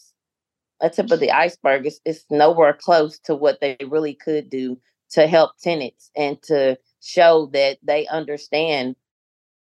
a 0.80 0.88
tip 0.88 1.10
of 1.10 1.20
the 1.20 1.30
iceberg. 1.30 1.86
It's, 1.86 2.00
it's 2.04 2.24
nowhere 2.30 2.72
close 2.72 3.18
to 3.20 3.34
what 3.34 3.60
they 3.60 3.76
really 3.86 4.14
could 4.14 4.48
do 4.48 4.78
to 5.10 5.26
help 5.26 5.52
tenants 5.62 6.10
and 6.16 6.40
to 6.44 6.78
show 7.00 7.46
that 7.52 7.78
they 7.82 8.06
understand. 8.06 8.96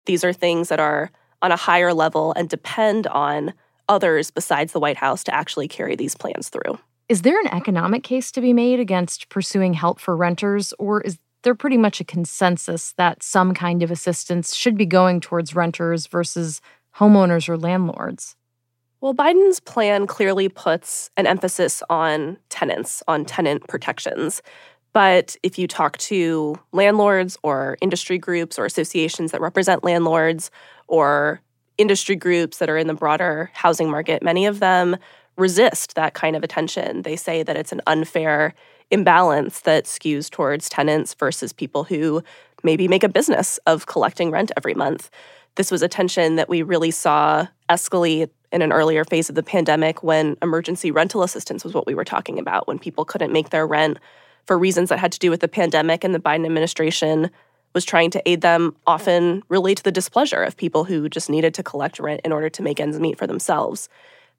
These 0.05 0.23
are 0.23 0.33
things 0.33 0.69
that 0.69 0.79
are 0.79 1.11
on 1.41 1.51
a 1.51 1.57
higher 1.57 1.93
level 1.93 2.33
and 2.33 2.49
depend 2.49 3.07
on 3.07 3.53
others 3.87 4.31
besides 4.31 4.73
the 4.73 4.79
White 4.79 4.97
House 4.97 5.23
to 5.25 5.33
actually 5.33 5.67
carry 5.67 5.95
these 5.95 6.15
plans 6.15 6.49
through. 6.49 6.79
Is 7.07 7.23
there 7.23 7.39
an 7.39 7.47
economic 7.47 8.03
case 8.03 8.31
to 8.33 8.41
be 8.41 8.53
made 8.53 8.79
against 8.79 9.29
pursuing 9.29 9.73
help 9.73 9.99
for 9.99 10.15
renters, 10.15 10.73
or 10.77 11.01
is 11.01 11.17
there 11.41 11.55
pretty 11.55 11.77
much 11.77 11.99
a 11.99 12.03
consensus 12.03 12.93
that 12.97 13.23
some 13.23 13.53
kind 13.53 13.81
of 13.81 13.89
assistance 13.89 14.55
should 14.55 14.77
be 14.77 14.85
going 14.85 15.19
towards 15.19 15.55
renters 15.55 16.05
versus 16.05 16.61
homeowners 16.97 17.49
or 17.49 17.57
landlords? 17.57 18.35
Well, 19.01 19.15
Biden's 19.15 19.61
plan 19.61 20.07
clearly 20.07 20.49
puts 20.49 21.09
an 21.15 21.25
emphasis 21.25 21.81
on 21.89 22.37
tenants, 22.49 23.01
on 23.07 23.23
tenant 23.23 23.67
protections. 23.67 24.41
But 24.93 25.35
if 25.43 25.59
you 25.59 25.67
talk 25.67 25.97
to 25.99 26.59
landlords 26.71 27.37
or 27.43 27.77
industry 27.81 28.17
groups 28.17 28.57
or 28.57 28.65
associations 28.65 29.31
that 29.31 29.41
represent 29.41 29.83
landlords 29.83 30.51
or 30.87 31.41
industry 31.77 32.15
groups 32.15 32.57
that 32.57 32.69
are 32.69 32.77
in 32.77 32.87
the 32.87 32.93
broader 32.93 33.51
housing 33.53 33.89
market, 33.89 34.23
many 34.23 34.45
of 34.45 34.59
them 34.59 34.97
resist 35.37 35.95
that 35.95 36.13
kind 36.13 36.35
of 36.35 36.43
attention. 36.43 37.03
They 37.03 37.15
say 37.15 37.43
that 37.43 37.55
it's 37.55 37.71
an 37.71 37.81
unfair 37.87 38.53
imbalance 38.91 39.61
that 39.61 39.85
skews 39.85 40.29
towards 40.29 40.67
tenants 40.67 41.13
versus 41.13 41.53
people 41.53 41.83
who 41.83 42.23
maybe 42.63 42.87
make 42.87 43.03
a 43.03 43.09
business 43.09 43.59
of 43.65 43.85
collecting 43.85 44.31
rent 44.31 44.51
every 44.57 44.73
month. 44.73 45.09
This 45.55 45.71
was 45.71 45.81
a 45.81 45.87
tension 45.87 46.35
that 46.35 46.49
we 46.49 46.61
really 46.61 46.91
saw 46.91 47.47
escalate 47.69 48.29
in 48.51 48.61
an 48.61 48.73
earlier 48.73 49.05
phase 49.05 49.29
of 49.29 49.35
the 49.35 49.43
pandemic 49.43 50.01
when 50.03 50.35
emergency 50.41 50.91
rental 50.91 51.23
assistance 51.23 51.63
was 51.63 51.73
what 51.73 51.85
we 51.85 51.95
were 51.95 52.03
talking 52.03 52.39
about, 52.39 52.67
when 52.67 52.79
people 52.79 53.05
couldn't 53.05 53.31
make 53.31 53.51
their 53.51 53.67
rent 53.67 53.99
for 54.49 54.57
reasons 54.57 54.89
that 54.89 54.97
had 54.97 55.11
to 55.11 55.19
do 55.19 55.29
with 55.29 55.41
the 55.41 55.47
pandemic 55.47 56.03
and 56.03 56.15
the 56.15 56.19
Biden 56.19 56.43
administration 56.43 57.29
was 57.75 57.85
trying 57.85 58.09
to 58.09 58.27
aid 58.27 58.41
them, 58.41 58.75
often 58.87 59.43
relate 59.47 59.77
to 59.77 59.83
the 59.83 59.91
displeasure 59.91 60.41
of 60.41 60.57
people 60.57 60.85
who 60.85 61.07
just 61.07 61.29
needed 61.29 61.53
to 61.53 61.61
collect 61.61 61.99
rent 61.99 62.21
in 62.25 62.31
order 62.31 62.49
to 62.49 62.63
make 62.63 62.79
ends 62.79 62.99
meet 62.99 63.15
for 63.15 63.27
themselves. 63.27 63.89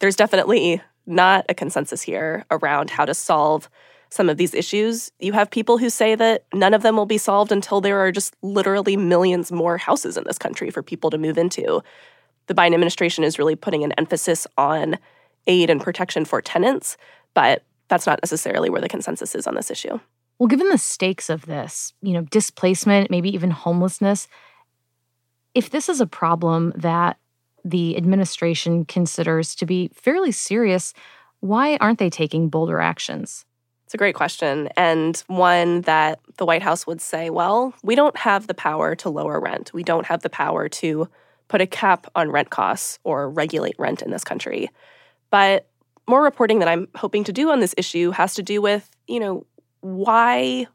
There's 0.00 0.16
definitely 0.16 0.82
not 1.06 1.46
a 1.48 1.54
consensus 1.54 2.02
here 2.02 2.44
around 2.50 2.90
how 2.90 3.04
to 3.04 3.14
solve 3.14 3.70
some 4.08 4.28
of 4.28 4.36
these 4.36 4.52
issues. 4.52 5.12
You 5.20 5.32
have 5.34 5.48
people 5.48 5.78
who 5.78 5.88
say 5.88 6.16
that 6.16 6.42
none 6.52 6.74
of 6.74 6.82
them 6.82 6.96
will 6.96 7.06
be 7.06 7.16
solved 7.16 7.52
until 7.52 7.80
there 7.80 8.00
are 8.00 8.10
just 8.10 8.34
literally 8.42 8.96
millions 8.96 9.52
more 9.52 9.78
houses 9.78 10.16
in 10.16 10.24
this 10.24 10.38
country 10.38 10.70
for 10.70 10.82
people 10.82 11.10
to 11.10 11.18
move 11.18 11.38
into. 11.38 11.84
The 12.48 12.54
Biden 12.54 12.74
administration 12.74 13.22
is 13.22 13.38
really 13.38 13.54
putting 13.54 13.84
an 13.84 13.92
emphasis 13.92 14.44
on 14.58 14.98
aid 15.46 15.70
and 15.70 15.80
protection 15.80 16.24
for 16.24 16.42
tenants, 16.42 16.96
but 17.32 17.62
that's 17.90 18.06
not 18.06 18.20
necessarily 18.22 18.70
where 18.70 18.80
the 18.80 18.88
consensus 18.88 19.34
is 19.34 19.46
on 19.46 19.54
this 19.54 19.70
issue. 19.70 20.00
Well, 20.38 20.46
given 20.46 20.70
the 20.70 20.78
stakes 20.78 21.28
of 21.28 21.44
this, 21.44 21.92
you 22.00 22.14
know, 22.14 22.22
displacement, 22.22 23.10
maybe 23.10 23.28
even 23.34 23.50
homelessness, 23.50 24.26
if 25.54 25.68
this 25.68 25.90
is 25.90 26.00
a 26.00 26.06
problem 26.06 26.72
that 26.76 27.18
the 27.62 27.96
administration 27.96 28.86
considers 28.86 29.54
to 29.56 29.66
be 29.66 29.90
fairly 29.92 30.32
serious, 30.32 30.94
why 31.40 31.76
aren't 31.78 31.98
they 31.98 32.08
taking 32.08 32.48
bolder 32.48 32.80
actions? 32.80 33.44
It's 33.84 33.94
a 33.94 33.98
great 33.98 34.14
question, 34.14 34.68
and 34.76 35.16
one 35.26 35.80
that 35.80 36.20
the 36.38 36.46
White 36.46 36.62
House 36.62 36.86
would 36.86 37.00
say, 37.00 37.28
well, 37.28 37.74
we 37.82 37.96
don't 37.96 38.16
have 38.16 38.46
the 38.46 38.54
power 38.54 38.94
to 38.94 39.10
lower 39.10 39.40
rent. 39.40 39.74
We 39.74 39.82
don't 39.82 40.06
have 40.06 40.22
the 40.22 40.30
power 40.30 40.68
to 40.68 41.08
put 41.48 41.60
a 41.60 41.66
cap 41.66 42.06
on 42.14 42.30
rent 42.30 42.50
costs 42.50 43.00
or 43.02 43.28
regulate 43.28 43.74
rent 43.80 44.00
in 44.00 44.12
this 44.12 44.22
country. 44.22 44.70
But 45.30 45.66
more 46.10 46.22
reporting 46.22 46.58
that 46.58 46.68
I'm 46.68 46.88
hoping 46.94 47.24
to 47.24 47.32
do 47.32 47.50
on 47.50 47.60
this 47.60 47.74
issue 47.78 48.10
has 48.10 48.34
to 48.34 48.42
do 48.42 48.60
with, 48.60 48.90
you 49.06 49.20
know, 49.20 49.46
why 49.80 50.66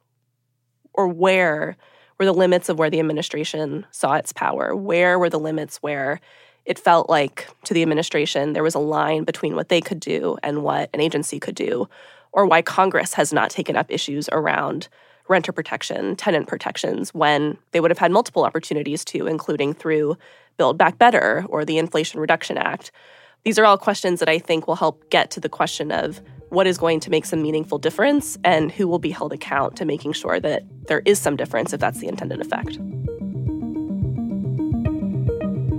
or 0.94 1.08
where 1.08 1.78
were 2.18 2.26
the 2.26 2.34
limits 2.34 2.70
of 2.70 2.80
where 2.80 2.90
the 2.90 3.00
administration 3.00 3.86
saw 3.92 4.14
its 4.14 4.34
power? 4.34 4.76
Where 4.76 5.20
were 5.20 5.30
the 5.30 5.40
limits 5.40 5.78
where 5.78 6.20
it 6.66 6.80
felt 6.80 7.10
like 7.10 7.48
to 7.66 7.74
the 7.74 7.84
administration 7.84 8.54
there 8.54 8.64
was 8.64 8.74
a 8.74 8.80
line 8.80 9.26
between 9.26 9.56
what 9.56 9.70
they 9.70 9.82
could 9.82 10.00
do 10.00 10.38
and 10.42 10.64
what 10.64 10.90
an 10.94 11.02
agency 11.02 11.40
could 11.40 11.56
do? 11.56 11.88
or 12.36 12.46
why 12.46 12.62
Congress 12.62 13.14
has 13.14 13.34
not 13.34 13.50
taken 13.50 13.76
up 13.76 13.90
issues 13.90 14.30
around 14.32 14.90
renter 15.28 15.54
protection, 15.54 16.16
tenant 16.16 16.48
protections, 16.48 17.14
when 17.14 17.58
they 17.72 17.80
would 17.80 17.90
have 17.90 17.98
had 17.98 18.12
multiple 18.12 18.44
opportunities 18.44 19.04
to, 19.06 19.26
including 19.26 19.74
through 19.74 20.18
Build 20.58 20.78
Back 20.78 21.00
Better 21.00 21.46
or 21.48 21.66
the 21.66 21.80
Inflation 21.80 22.20
Reduction 22.20 22.58
Act. 22.58 22.92
These 23.46 23.58
are 23.58 23.66
all 23.66 23.78
questions 23.78 24.20
that 24.20 24.28
I 24.28 24.40
think 24.40 24.68
will 24.68 24.76
help 24.76 25.10
get 25.10 25.32
to 25.32 25.40
the 25.40 25.50
question 25.50 25.92
of 25.92 26.22
what 26.50 26.68
is 26.68 26.78
going 26.78 27.00
to 27.02 27.10
make 27.10 27.26
some 27.26 27.42
meaningful 27.42 27.78
difference 27.78 28.38
and 28.44 28.72
who 28.72 28.88
will 28.88 29.00
be 29.00 29.12
held 29.12 29.32
account 29.34 29.78
to 29.78 29.86
making 29.86 30.14
sure 30.14 30.40
that 30.40 30.64
there 30.88 31.02
is 31.06 31.20
some 31.20 31.36
difference 31.36 31.72
if 31.72 31.80
that's 31.80 32.00
the 32.00 32.08
intended 32.08 32.42
effect. 32.42 32.80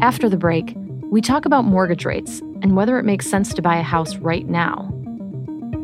After 0.00 0.28
the 0.28 0.37
break, 0.37 0.75
we 1.11 1.20
talk 1.20 1.44
about 1.44 1.64
mortgage 1.64 2.04
rates 2.04 2.40
and 2.62 2.76
whether 2.76 2.99
it 2.99 3.04
makes 3.04 3.28
sense 3.28 3.52
to 3.54 3.62
buy 3.62 3.76
a 3.76 3.82
house 3.82 4.16
right 4.16 4.46
now 4.49 4.92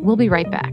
We'll 0.03 0.17
be 0.17 0.29
right 0.29 0.51
back. 0.51 0.73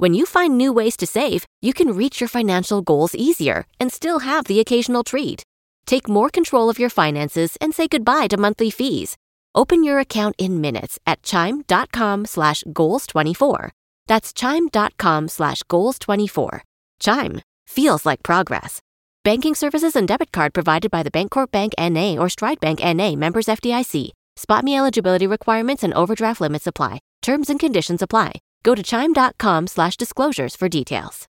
When 0.00 0.14
you 0.14 0.24
find 0.24 0.56
new 0.56 0.72
ways 0.72 0.96
to 0.96 1.06
save, 1.06 1.44
you 1.60 1.74
can 1.74 1.92
reach 1.92 2.22
your 2.22 2.28
financial 2.28 2.80
goals 2.80 3.14
easier 3.14 3.66
and 3.78 3.92
still 3.92 4.20
have 4.20 4.46
the 4.46 4.58
occasional 4.58 5.02
treat. 5.02 5.42
Take 5.84 6.08
more 6.08 6.30
control 6.30 6.70
of 6.70 6.78
your 6.78 6.88
finances 6.88 7.58
and 7.60 7.74
say 7.74 7.86
goodbye 7.86 8.28
to 8.28 8.38
monthly 8.38 8.70
fees. 8.70 9.18
Open 9.54 9.84
your 9.84 9.98
account 9.98 10.36
in 10.38 10.58
minutes 10.58 10.98
at 11.06 11.22
chime.com 11.22 12.24
slash 12.24 12.64
goals24. 12.68 13.72
That's 14.06 14.32
chime.com 14.32 15.28
slash 15.28 15.62
goals24. 15.64 16.60
Chime 16.98 17.42
feels 17.66 18.06
like 18.06 18.22
progress. 18.22 18.80
Banking 19.22 19.54
services 19.54 19.94
and 19.94 20.08
debit 20.08 20.32
card 20.32 20.54
provided 20.54 20.90
by 20.90 21.02
the 21.02 21.10
Bancorp 21.10 21.50
Bank 21.50 21.74
NA 21.78 22.16
or 22.16 22.30
Stride 22.30 22.60
Bank 22.60 22.80
NA 22.82 23.16
members 23.16 23.48
FDIC. 23.48 24.12
SpotMe 24.38 24.78
eligibility 24.78 25.26
requirements 25.26 25.82
and 25.82 25.92
overdraft 25.92 26.40
limits 26.40 26.66
apply. 26.66 27.00
Terms 27.20 27.50
and 27.50 27.60
conditions 27.60 28.00
apply. 28.00 28.40
Go 28.62 28.74
to 28.74 28.82
chime.com 28.82 29.66
slash 29.66 29.96
disclosures 29.96 30.54
for 30.54 30.68
details. 30.68 31.26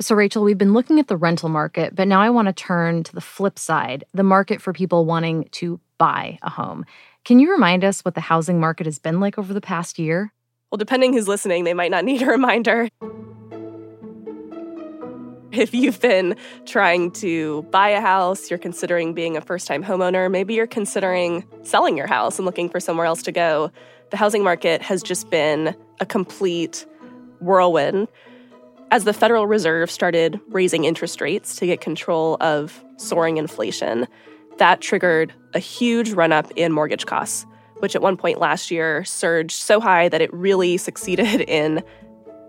So, 0.00 0.14
Rachel, 0.14 0.42
we've 0.42 0.56
been 0.56 0.72
looking 0.72 0.98
at 0.98 1.08
the 1.08 1.16
rental 1.16 1.50
market, 1.50 1.94
but 1.94 2.08
now 2.08 2.22
I 2.22 2.30
want 2.30 2.46
to 2.48 2.54
turn 2.54 3.02
to 3.02 3.14
the 3.14 3.20
flip 3.20 3.58
side 3.58 4.04
the 4.14 4.22
market 4.22 4.62
for 4.62 4.72
people 4.72 5.04
wanting 5.04 5.48
to 5.52 5.78
buy 5.98 6.38
a 6.40 6.48
home. 6.48 6.86
Can 7.26 7.38
you 7.38 7.50
remind 7.52 7.84
us 7.84 8.00
what 8.00 8.14
the 8.14 8.22
housing 8.22 8.58
market 8.60 8.86
has 8.86 8.98
been 8.98 9.20
like 9.20 9.36
over 9.36 9.52
the 9.52 9.60
past 9.60 9.98
year? 9.98 10.32
Well, 10.70 10.78
depending 10.78 11.12
who's 11.12 11.28
listening, 11.28 11.64
they 11.64 11.74
might 11.74 11.90
not 11.90 12.06
need 12.06 12.22
a 12.22 12.26
reminder. 12.30 12.88
If 15.60 15.74
you've 15.74 16.00
been 16.00 16.36
trying 16.64 17.10
to 17.12 17.62
buy 17.70 17.88
a 17.88 18.00
house, 18.00 18.50
you're 18.50 18.58
considering 18.58 19.14
being 19.14 19.36
a 19.36 19.40
first 19.40 19.66
time 19.66 19.82
homeowner, 19.82 20.30
maybe 20.30 20.54
you're 20.54 20.68
considering 20.68 21.44
selling 21.62 21.96
your 21.96 22.06
house 22.06 22.38
and 22.38 22.46
looking 22.46 22.68
for 22.68 22.78
somewhere 22.78 23.06
else 23.06 23.22
to 23.22 23.32
go, 23.32 23.72
the 24.10 24.16
housing 24.16 24.44
market 24.44 24.80
has 24.80 25.02
just 25.02 25.28
been 25.28 25.74
a 25.98 26.06
complete 26.06 26.86
whirlwind. 27.40 28.06
As 28.92 29.04
the 29.04 29.12
Federal 29.12 29.48
Reserve 29.48 29.90
started 29.90 30.40
raising 30.48 30.84
interest 30.84 31.20
rates 31.20 31.56
to 31.56 31.66
get 31.66 31.80
control 31.80 32.36
of 32.40 32.84
soaring 32.96 33.36
inflation, 33.36 34.06
that 34.58 34.80
triggered 34.80 35.32
a 35.54 35.58
huge 35.58 36.12
run 36.12 36.30
up 36.32 36.50
in 36.54 36.72
mortgage 36.72 37.06
costs 37.06 37.44
which 37.80 37.96
at 37.96 38.02
one 38.02 38.16
point 38.16 38.38
last 38.38 38.70
year 38.70 39.04
surged 39.04 39.56
so 39.56 39.80
high 39.80 40.08
that 40.08 40.20
it 40.20 40.32
really 40.32 40.76
succeeded 40.88 41.40
in 41.40 41.82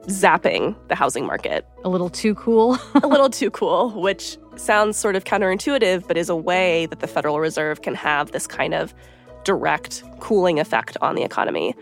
zapping 0.07 0.75
the 0.87 0.95
housing 0.95 1.25
market. 1.25 1.65
A 1.83 1.89
little 1.89 2.09
too 2.09 2.35
cool. 2.35 2.77
a 2.95 3.07
little 3.07 3.29
too 3.41 3.51
cool, 3.51 3.91
which 4.01 4.37
sounds 4.55 4.97
sort 4.97 5.15
of 5.15 5.23
counterintuitive, 5.23 6.07
but 6.07 6.17
is 6.17 6.29
a 6.29 6.35
way 6.35 6.85
that 6.87 6.99
the 6.99 7.07
Federal 7.07 7.39
Reserve 7.39 7.81
can 7.81 7.95
have 7.95 8.31
this 8.31 8.47
kind 8.47 8.73
of 8.73 8.93
direct 9.43 10.03
cooling 10.19 10.59
effect 10.59 10.97
on 11.01 11.15
the 11.15 11.23
economy. 11.23 11.75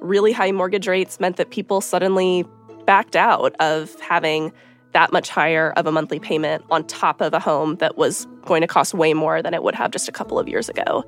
Really 0.00 0.32
high 0.32 0.52
mortgage 0.52 0.86
rates 0.86 1.20
meant 1.20 1.36
that 1.36 1.50
people 1.50 1.80
suddenly 1.80 2.44
backed 2.86 3.16
out 3.16 3.54
of 3.60 3.98
having 4.00 4.52
that 4.92 5.12
much 5.12 5.28
higher 5.28 5.72
of 5.72 5.86
a 5.86 5.92
monthly 5.92 6.18
payment 6.18 6.64
on 6.70 6.84
top 6.86 7.20
of 7.20 7.34
a 7.34 7.40
home 7.40 7.76
that 7.76 7.96
was 7.96 8.26
going 8.46 8.62
to 8.62 8.66
cost 8.66 8.94
way 8.94 9.12
more 9.12 9.42
than 9.42 9.52
it 9.52 9.62
would 9.62 9.74
have 9.74 9.90
just 9.90 10.08
a 10.08 10.12
couple 10.12 10.38
of 10.38 10.48
years 10.48 10.68
ago. 10.68 11.04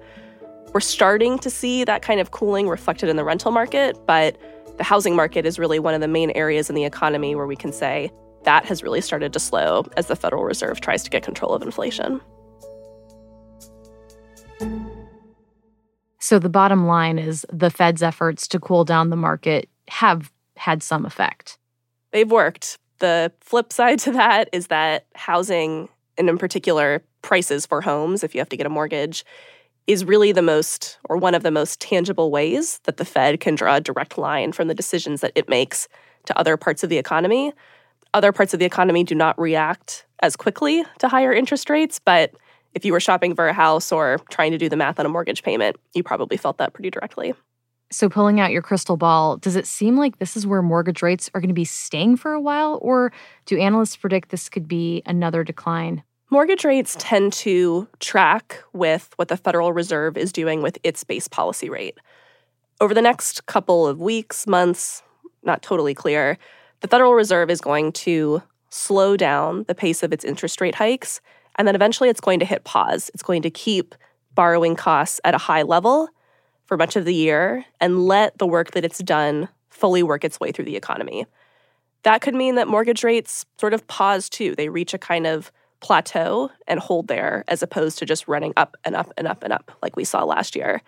We're 0.73 0.81
starting 0.81 1.39
to 1.39 1.51
see 1.51 1.85
that 1.85 2.03
kind 2.03 2.21
of 2.21 2.31
cooling 2.31 2.69
reflected 2.69 3.09
in 3.09 3.17
the 3.17 3.25
rental 3.25 3.51
market, 3.51 3.97
but 4.07 4.37
the 4.81 4.85
housing 4.85 5.15
market 5.15 5.45
is 5.45 5.59
really 5.59 5.79
one 5.79 5.93
of 5.93 6.01
the 6.01 6.09
main 6.09 6.31
areas 6.31 6.71
in 6.71 6.75
the 6.75 6.87
economy 6.87 7.35
where 7.35 7.47
we 7.47 7.55
can 7.55 7.71
say 7.71 8.11
that 8.45 8.65
has 8.65 8.83
really 8.83 9.03
started 9.03 9.31
to 9.35 9.39
slow 9.39 9.85
as 9.99 10.07
the 10.07 10.17
Federal 10.17 10.43
Reserve 10.43 10.81
tries 10.81 11.03
to 11.03 11.11
get 11.11 11.23
control 11.23 11.53
of 11.53 11.61
inflation. 11.61 12.19
So 16.19 16.39
the 16.39 16.49
bottom 16.49 16.87
line 16.87 17.19
is 17.19 17.45
the 17.53 17.69
Fed's 17.69 18.03
efforts 18.03 18.49
to 18.49 18.59
cool 18.59 18.87
down 18.87 19.11
the 19.11 19.17
market 19.17 19.69
have 19.89 20.33
had 20.57 20.83
some 20.83 21.05
effect. 21.05 21.59
They've 22.13 22.31
worked. 22.31 22.79
The 23.01 23.31
flip 23.43 23.75
side 23.75 23.99
to 23.99 24.13
that 24.13 24.49
is 24.51 24.69
that 24.69 25.05
housing, 25.15 25.91
and 26.17 26.27
in 26.27 26.39
particular 26.39 27.05
prices 27.21 27.67
for 27.67 27.83
homes 27.83 28.25
if 28.25 28.35
you 28.35 28.41
have 28.41 28.49
to 28.49 28.57
get 28.57 28.65
a 28.65 28.71
mortgage 28.71 29.27
is 29.91 30.05
really 30.05 30.31
the 30.31 30.43
most 30.43 30.99
or 31.09 31.17
one 31.17 31.35
of 31.35 31.43
the 31.43 31.51
most 31.51 31.81
tangible 31.81 32.31
ways 32.31 32.79
that 32.85 32.97
the 32.97 33.05
Fed 33.05 33.41
can 33.41 33.57
draw 33.57 33.77
a 33.77 33.81
direct 33.81 34.17
line 34.17 34.53
from 34.53 34.69
the 34.69 34.75
decisions 34.75 35.21
that 35.21 35.33
it 35.35 35.49
makes 35.49 35.89
to 36.27 36.39
other 36.39 36.57
parts 36.57 36.85
of 36.85 36.91
the 36.91 36.99
economy. 36.99 37.53
Other 38.15 38.33
parts 38.33 38.55
of 38.55 38.61
the 38.61 38.67
economy 38.67 39.03
do 39.03 39.15
not 39.15 39.39
react 39.39 40.07
as 40.23 40.37
quickly 40.37 40.85
to 40.99 41.09
higher 41.09 41.33
interest 41.33 41.69
rates, 41.69 41.99
but 41.99 42.33
if 42.73 42.85
you 42.85 42.93
were 42.93 43.01
shopping 43.01 43.35
for 43.35 43.49
a 43.49 43.53
house 43.53 43.91
or 43.91 44.21
trying 44.31 44.53
to 44.53 44.59
do 44.59 44.69
the 44.69 44.77
math 44.77 45.01
on 45.01 45.07
a 45.07 45.09
mortgage 45.09 45.43
payment, 45.43 45.77
you 45.93 46.05
probably 46.05 46.37
felt 46.37 46.59
that 46.59 46.73
pretty 46.73 46.91
directly. 46.91 47.35
So, 47.91 48.09
pulling 48.09 48.39
out 48.39 48.53
your 48.53 48.63
crystal 48.63 48.97
ball, 48.97 49.39
does 49.39 49.57
it 49.57 49.67
seem 49.67 49.97
like 49.97 50.21
this 50.21 50.37
is 50.37 50.47
where 50.47 50.63
mortgage 50.63 51.03
rates 51.03 51.29
are 51.35 51.41
going 51.41 51.49
to 51.49 51.55
be 51.55 51.65
staying 51.65 52.17
for 52.17 52.33
a 52.33 52.41
while, 52.41 52.79
or 52.81 53.13
do 53.47 53.59
analysts 53.59 53.97
predict 53.97 54.29
this 54.29 54.49
could 54.49 54.69
be 54.69 55.03
another 55.05 55.43
decline? 55.43 56.05
Mortgage 56.33 56.65
rates 56.65 56.95
tend 57.01 57.33
to 57.33 57.89
track 57.99 58.63
with 58.73 59.13
what 59.17 59.27
the 59.27 59.37
Federal 59.37 59.73
Reserve 59.73 60.17
is 60.17 60.31
doing 60.31 60.63
with 60.63 60.79
its 60.85 61.03
base 61.03 61.27
policy 61.27 61.69
rate. 61.69 61.99
Over 62.81 62.95
the 62.95 63.03
next 63.03 63.47
couple 63.47 63.85
of 63.85 64.01
weeks, 64.01 64.47
months, 64.47 65.03
not 65.43 65.61
totally 65.61 65.93
clear, 65.93 66.39
the 66.83 66.89
Federal 66.89 67.15
Reserve 67.15 67.51
is 67.51 67.61
going 67.61 67.91
to 67.93 68.43
slow 68.69 69.17
down 69.17 69.65
the 69.67 69.75
pace 69.75 70.05
of 70.05 70.13
its 70.13 70.25
interest 70.25 70.61
rate 70.61 70.77
hikes, 70.77 71.21
and 71.57 71.67
then 71.67 71.75
eventually 71.75 72.09
it's 72.09 72.21
going 72.21 72.39
to 72.39 72.47
hit 72.47 72.63
pause. 72.63 73.11
It's 73.13 73.25
going 73.25 73.43
to 73.43 73.51
keep 73.51 73.97
borrowing 74.33 74.77
costs 74.77 75.21
at 75.25 75.35
a 75.35 75.39
high 75.39 75.63
level 75.63 76.09
for 76.65 76.77
much 76.77 76.95
of 76.95 77.07
the 77.07 77.15
year 77.15 77.65
and 77.81 78.07
let 78.07 78.39
the 78.39 78.47
work 78.47 78.71
that 78.71 78.85
it's 78.85 79.01
done 79.01 79.49
fully 79.69 80.05
work 80.05 80.23
its 80.23 80.39
way 80.39 80.53
through 80.53 80.67
the 80.67 80.77
economy. 80.77 81.27
That 82.05 82.21
could 82.21 82.37
mean 82.37 82.55
that 82.55 82.69
mortgage 82.69 83.03
rates 83.03 83.47
sort 83.59 83.75
of 83.75 83.89
pause 83.89 84.29
too. 84.29 84.55
They 84.55 84.69
reach 84.69 84.95
a 84.95 84.99
kind 84.99 85.27
of 85.27 85.51
plateau 85.81 86.51
and 86.67 86.79
hold 86.79 87.09
there 87.09 87.45
as 87.49 87.63
opposed 87.63 87.99
to 87.99 88.07
just 88.07 88.29
running 88.29 88.53
up 88.57 88.77
and 88.85 88.95
up 88.95 89.13
and 89.17 89.27
up 89.27 89.43
and 89.43 89.53
up 89.53 89.73
like 89.83 89.97
we 89.97 90.05
saw 90.05 90.25
last 90.25 90.55
year. 90.55 90.83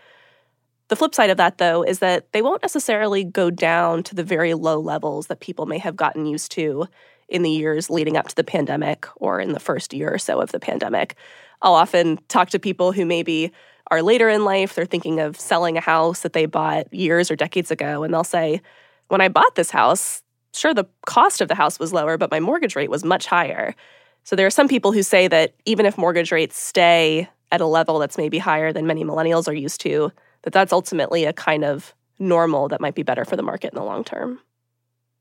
The 0.88 0.96
flip 0.96 1.14
side 1.14 1.30
of 1.30 1.38
that, 1.38 1.58
though, 1.58 1.82
is 1.82 2.00
that 2.00 2.30
they 2.32 2.42
won't 2.42 2.62
necessarily 2.62 3.24
go 3.24 3.50
down 3.50 4.02
to 4.04 4.14
the 4.14 4.24
very 4.24 4.52
low 4.52 4.78
levels 4.78 5.28
that 5.28 5.40
people 5.40 5.64
may 5.64 5.78
have 5.78 5.96
gotten 5.96 6.26
used 6.26 6.52
to 6.52 6.86
in 7.28 7.42
the 7.42 7.50
years 7.50 7.88
leading 7.88 8.16
up 8.16 8.28
to 8.28 8.34
the 8.34 8.44
pandemic 8.44 9.06
or 9.16 9.40
in 9.40 9.52
the 9.52 9.60
first 9.60 9.94
year 9.94 10.12
or 10.12 10.18
so 10.18 10.40
of 10.40 10.52
the 10.52 10.60
pandemic. 10.60 11.16
I'll 11.62 11.74
often 11.74 12.18
talk 12.28 12.50
to 12.50 12.58
people 12.58 12.92
who 12.92 13.06
maybe 13.06 13.52
are 13.90 14.02
later 14.02 14.28
in 14.28 14.44
life, 14.44 14.74
they're 14.74 14.84
thinking 14.84 15.20
of 15.20 15.38
selling 15.38 15.76
a 15.76 15.80
house 15.80 16.20
that 16.20 16.34
they 16.34 16.46
bought 16.46 16.92
years 16.92 17.30
or 17.30 17.36
decades 17.36 17.70
ago, 17.70 18.02
and 18.02 18.12
they'll 18.12 18.24
say, 18.24 18.60
When 19.08 19.20
I 19.20 19.28
bought 19.28 19.54
this 19.54 19.70
house, 19.70 20.22
sure, 20.54 20.74
the 20.74 20.86
cost 21.06 21.40
of 21.40 21.48
the 21.48 21.54
house 21.54 21.78
was 21.78 21.92
lower, 21.92 22.16
but 22.16 22.30
my 22.30 22.40
mortgage 22.40 22.76
rate 22.76 22.90
was 22.90 23.04
much 23.04 23.26
higher. 23.26 23.74
So 24.24 24.36
there 24.36 24.46
are 24.46 24.50
some 24.50 24.68
people 24.68 24.92
who 24.92 25.02
say 25.02 25.28
that 25.28 25.54
even 25.64 25.86
if 25.86 25.98
mortgage 25.98 26.32
rates 26.32 26.56
stay 26.56 27.28
at 27.50 27.60
a 27.60 27.66
level 27.66 27.98
that's 27.98 28.16
maybe 28.16 28.38
higher 28.38 28.72
than 28.72 28.86
many 28.86 29.04
millennials 29.04 29.48
are 29.48 29.54
used 29.54 29.80
to, 29.82 30.12
that 30.42 30.52
that's 30.52 30.72
ultimately 30.72 31.24
a 31.24 31.32
kind 31.32 31.64
of 31.64 31.94
normal 32.18 32.68
that 32.68 32.80
might 32.80 32.94
be 32.94 33.02
better 33.02 33.24
for 33.24 33.36
the 33.36 33.42
market 33.42 33.72
in 33.72 33.78
the 33.78 33.84
long 33.84 34.04
term. 34.04 34.38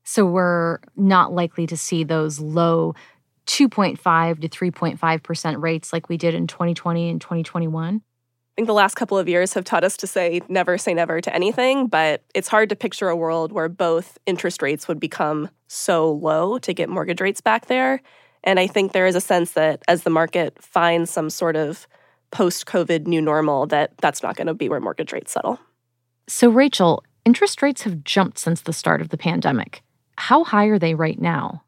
So 0.04 0.26
we're 0.26 0.78
not 0.96 1.32
likely 1.32 1.66
to 1.66 1.76
see 1.76 2.04
those 2.04 2.40
low 2.40 2.94
2.5 3.46 4.40
to 4.40 4.48
3.5% 4.48 5.62
rates 5.62 5.92
like 5.92 6.08
we 6.08 6.16
did 6.16 6.34
in 6.34 6.46
2020 6.46 7.10
and 7.10 7.20
2021? 7.20 7.96
I 7.96 8.54
think 8.54 8.66
the 8.66 8.74
last 8.74 8.96
couple 8.96 9.18
of 9.18 9.28
years 9.28 9.54
have 9.54 9.64
taught 9.64 9.82
us 9.82 9.96
to 9.98 10.06
say 10.06 10.42
never 10.48 10.76
say 10.76 10.92
never 10.92 11.20
to 11.20 11.34
anything, 11.34 11.86
but 11.86 12.22
it's 12.34 12.48
hard 12.48 12.68
to 12.68 12.76
picture 12.76 13.08
a 13.08 13.16
world 13.16 13.50
where 13.50 13.68
both 13.68 14.18
interest 14.26 14.60
rates 14.60 14.86
would 14.88 15.00
become 15.00 15.48
so 15.68 16.12
low 16.12 16.58
to 16.58 16.74
get 16.74 16.88
mortgage 16.88 17.20
rates 17.20 17.40
back 17.40 17.66
there. 17.66 18.02
And 18.44 18.58
I 18.58 18.66
think 18.66 18.92
there 18.92 19.06
is 19.06 19.14
a 19.14 19.20
sense 19.20 19.52
that 19.52 19.82
as 19.88 20.02
the 20.02 20.10
market 20.10 20.60
finds 20.62 21.10
some 21.10 21.30
sort 21.30 21.56
of 21.56 21.86
post 22.30 22.66
COVID 22.66 23.06
new 23.06 23.20
normal, 23.20 23.66
that 23.66 23.96
that's 23.98 24.22
not 24.22 24.36
going 24.36 24.46
to 24.46 24.54
be 24.54 24.68
where 24.68 24.80
mortgage 24.80 25.12
rates 25.12 25.32
settle. 25.32 25.60
So, 26.28 26.48
Rachel, 26.48 27.04
interest 27.24 27.62
rates 27.62 27.82
have 27.82 28.04
jumped 28.04 28.38
since 28.38 28.62
the 28.62 28.72
start 28.72 29.00
of 29.00 29.10
the 29.10 29.18
pandemic. 29.18 29.82
How 30.18 30.44
high 30.44 30.66
are 30.66 30.78
they 30.78 30.94
right 30.94 31.20
now? 31.20 31.62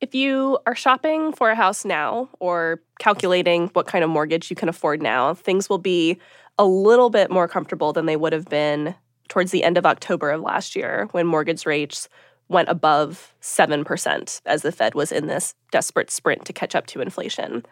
If 0.00 0.14
you 0.14 0.58
are 0.66 0.74
shopping 0.74 1.32
for 1.32 1.50
a 1.50 1.54
house 1.54 1.84
now 1.84 2.28
or 2.40 2.82
calculating 2.98 3.68
what 3.68 3.86
kind 3.86 4.02
of 4.02 4.10
mortgage 4.10 4.50
you 4.50 4.56
can 4.56 4.68
afford 4.68 5.00
now, 5.00 5.34
things 5.34 5.68
will 5.68 5.78
be 5.78 6.18
a 6.58 6.64
little 6.64 7.08
bit 7.08 7.30
more 7.30 7.46
comfortable 7.46 7.92
than 7.92 8.06
they 8.06 8.16
would 8.16 8.32
have 8.32 8.46
been 8.46 8.94
towards 9.28 9.52
the 9.52 9.62
end 9.64 9.78
of 9.78 9.86
October 9.86 10.30
of 10.30 10.42
last 10.42 10.74
year 10.76 11.08
when 11.12 11.26
mortgage 11.26 11.64
rates 11.64 12.08
went 12.52 12.68
above 12.68 13.34
7% 13.40 14.40
as 14.46 14.62
the 14.62 14.72
Fed 14.72 14.94
was 14.94 15.10
in 15.10 15.26
this 15.26 15.54
desperate 15.70 16.10
sprint 16.10 16.44
to 16.44 16.52
catch 16.52 16.74
up 16.74 16.86
to 16.88 17.00
inflation. 17.00 17.64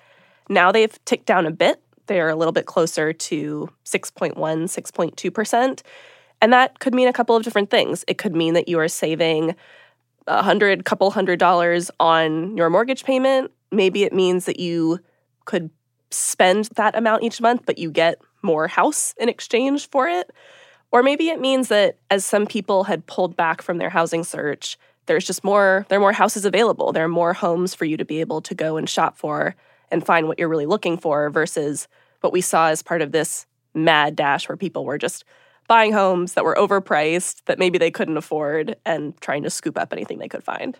Now 0.49 0.73
they've 0.73 1.05
ticked 1.05 1.27
down 1.27 1.47
a 1.47 1.51
bit. 1.51 1.83
They're 2.07 2.29
a 2.29 2.35
little 2.35 2.53
bit 2.53 2.66
closer 2.66 3.12
to 3.12 3.69
6.1, 3.85 4.35
6.2%. 4.35 5.83
And 6.43 6.53
that 6.53 6.79
could 6.81 6.95
mean 6.95 7.09
a 7.09 7.12
couple 7.12 7.37
of 7.37 7.43
different 7.43 7.71
things. 7.71 8.05
It 8.09 8.19
could 8.19 8.35
mean 8.35 8.55
that 8.55 8.69
you 8.69 8.79
are 8.81 8.88
saving 8.88 9.55
a 10.27 10.43
hundred, 10.43 10.85
couple 10.85 11.11
hundred 11.11 11.38
dollars 11.38 11.90
on 12.01 12.57
your 12.57 12.71
mortgage 12.71 13.05
payment. 13.05 13.51
Maybe 13.71 14.05
it 14.05 14.12
means 14.12 14.47
that 14.47 14.59
you 14.59 15.01
could 15.45 15.71
spend 16.11 16.66
that 16.77 16.97
amount 16.97 17.23
each 17.23 17.40
month, 17.40 17.62
but 17.66 17.79
you 17.79 17.90
get 17.90 18.21
more 18.43 18.69
house 18.69 19.14
in 19.19 19.29
exchange 19.29 19.88
for 19.90 20.09
it. 20.09 20.31
Or 20.92 21.03
maybe 21.03 21.29
it 21.29 21.40
means 21.40 21.68
that 21.68 21.98
as 22.11 22.24
some 22.24 22.46
people 22.46 22.85
had 22.85 23.07
pulled 23.07 23.37
back 23.37 23.62
from 23.62 23.79
their 23.79 23.90
housing 23.90 24.24
search, 24.24 24.76
there's 25.07 25.26
just 25.26 25.44
more 25.44 25.87
there 25.88 25.98
are 25.98 26.00
more 26.00 26.12
houses 26.12 26.44
available. 26.44 26.92
There 26.92 27.05
are 27.05 27.09
more 27.09 27.33
homes 27.33 27.74
for 27.74 27.85
you 27.85 27.96
to 27.96 28.05
be 28.05 28.20
able 28.20 28.40
to 28.42 28.55
go 28.55 28.76
and 28.76 28.88
shop 28.88 29.16
for 29.16 29.55
and 29.90 30.05
find 30.05 30.29
what 30.29 30.38
you're 30.38 30.48
really 30.48 30.66
looking 30.66 30.98
for 30.98 31.31
versus 31.31 31.88
what 32.20 32.33
we 32.33 32.40
saw 32.40 32.68
as 32.68 32.83
part 32.83 33.03
of 33.03 33.12
this 33.12 33.46
mad 33.74 34.16
dash 34.16 34.48
where 34.48 34.57
people 34.57 34.85
were 34.85 34.98
just 34.98 35.24
buying 35.68 35.92
homes 35.92 36.35
that 36.35 36.44
were 36.44 36.57
overpriced 36.57 37.44
that 37.46 37.59
maybe 37.59 37.79
they 37.79 37.90
couldn't 37.90 38.16
afford 38.16 38.76
and 38.85 39.18
trying 39.20 39.42
to 39.44 39.50
scoop 39.50 39.79
up 39.79 39.92
anything 39.92 40.18
they 40.18 40.29
could 40.29 40.42
find. 40.42 40.76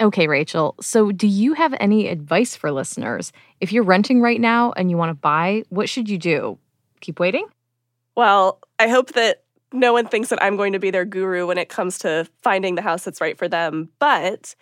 Okay, 0.00 0.26
Rachel. 0.26 0.74
So, 0.80 1.12
do 1.12 1.28
you 1.28 1.54
have 1.54 1.72
any 1.78 2.08
advice 2.08 2.56
for 2.56 2.72
listeners? 2.72 3.32
If 3.60 3.72
you're 3.72 3.84
renting 3.84 4.20
right 4.20 4.40
now 4.40 4.72
and 4.72 4.90
you 4.90 4.96
want 4.96 5.10
to 5.10 5.14
buy, 5.14 5.62
what 5.68 5.88
should 5.88 6.08
you 6.08 6.18
do? 6.18 6.58
Keep 7.00 7.20
waiting? 7.20 7.46
Well, 8.16 8.58
I 8.80 8.88
hope 8.88 9.12
that 9.12 9.43
no 9.74 9.92
one 9.92 10.06
thinks 10.06 10.28
that 10.28 10.42
I'm 10.42 10.56
going 10.56 10.72
to 10.72 10.78
be 10.78 10.90
their 10.90 11.04
guru 11.04 11.46
when 11.46 11.58
it 11.58 11.68
comes 11.68 11.98
to 11.98 12.26
finding 12.42 12.76
the 12.76 12.82
house 12.82 13.04
that's 13.04 13.20
right 13.20 13.36
for 13.36 13.48
them. 13.48 13.90
But 13.98 14.54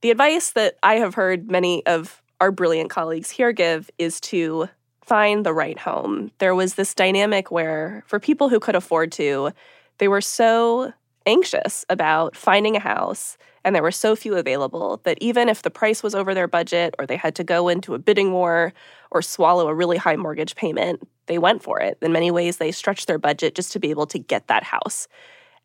the 0.00 0.10
advice 0.10 0.50
that 0.52 0.76
I 0.82 0.94
have 0.94 1.14
heard 1.14 1.50
many 1.50 1.84
of 1.86 2.22
our 2.40 2.50
brilliant 2.50 2.90
colleagues 2.90 3.30
here 3.30 3.52
give 3.52 3.90
is 3.98 4.20
to 4.22 4.68
find 5.04 5.46
the 5.46 5.54
right 5.54 5.78
home. 5.78 6.32
There 6.38 6.54
was 6.54 6.74
this 6.74 6.94
dynamic 6.94 7.50
where, 7.50 8.02
for 8.06 8.18
people 8.18 8.48
who 8.48 8.58
could 8.58 8.74
afford 8.74 9.12
to, 9.12 9.52
they 9.98 10.08
were 10.08 10.20
so 10.20 10.92
anxious 11.26 11.84
about 11.88 12.36
finding 12.36 12.76
a 12.76 12.80
house 12.80 13.36
and 13.64 13.74
there 13.74 13.82
were 13.82 13.90
so 13.90 14.14
few 14.14 14.36
available 14.36 15.00
that 15.02 15.18
even 15.20 15.48
if 15.48 15.62
the 15.62 15.70
price 15.70 16.02
was 16.02 16.14
over 16.14 16.34
their 16.34 16.46
budget 16.46 16.94
or 16.98 17.06
they 17.06 17.16
had 17.16 17.34
to 17.34 17.44
go 17.44 17.68
into 17.68 17.94
a 17.94 17.98
bidding 17.98 18.32
war 18.32 18.72
or 19.10 19.22
swallow 19.22 19.68
a 19.68 19.74
really 19.74 19.96
high 19.96 20.16
mortgage 20.16 20.54
payment, 20.56 21.06
they 21.26 21.38
went 21.38 21.62
for 21.62 21.80
it. 21.80 21.98
In 22.02 22.12
many 22.12 22.30
ways, 22.30 22.56
they 22.56 22.72
stretched 22.72 23.06
their 23.06 23.18
budget 23.18 23.54
just 23.54 23.72
to 23.72 23.78
be 23.78 23.90
able 23.90 24.06
to 24.06 24.18
get 24.18 24.46
that 24.48 24.64
house. 24.64 25.08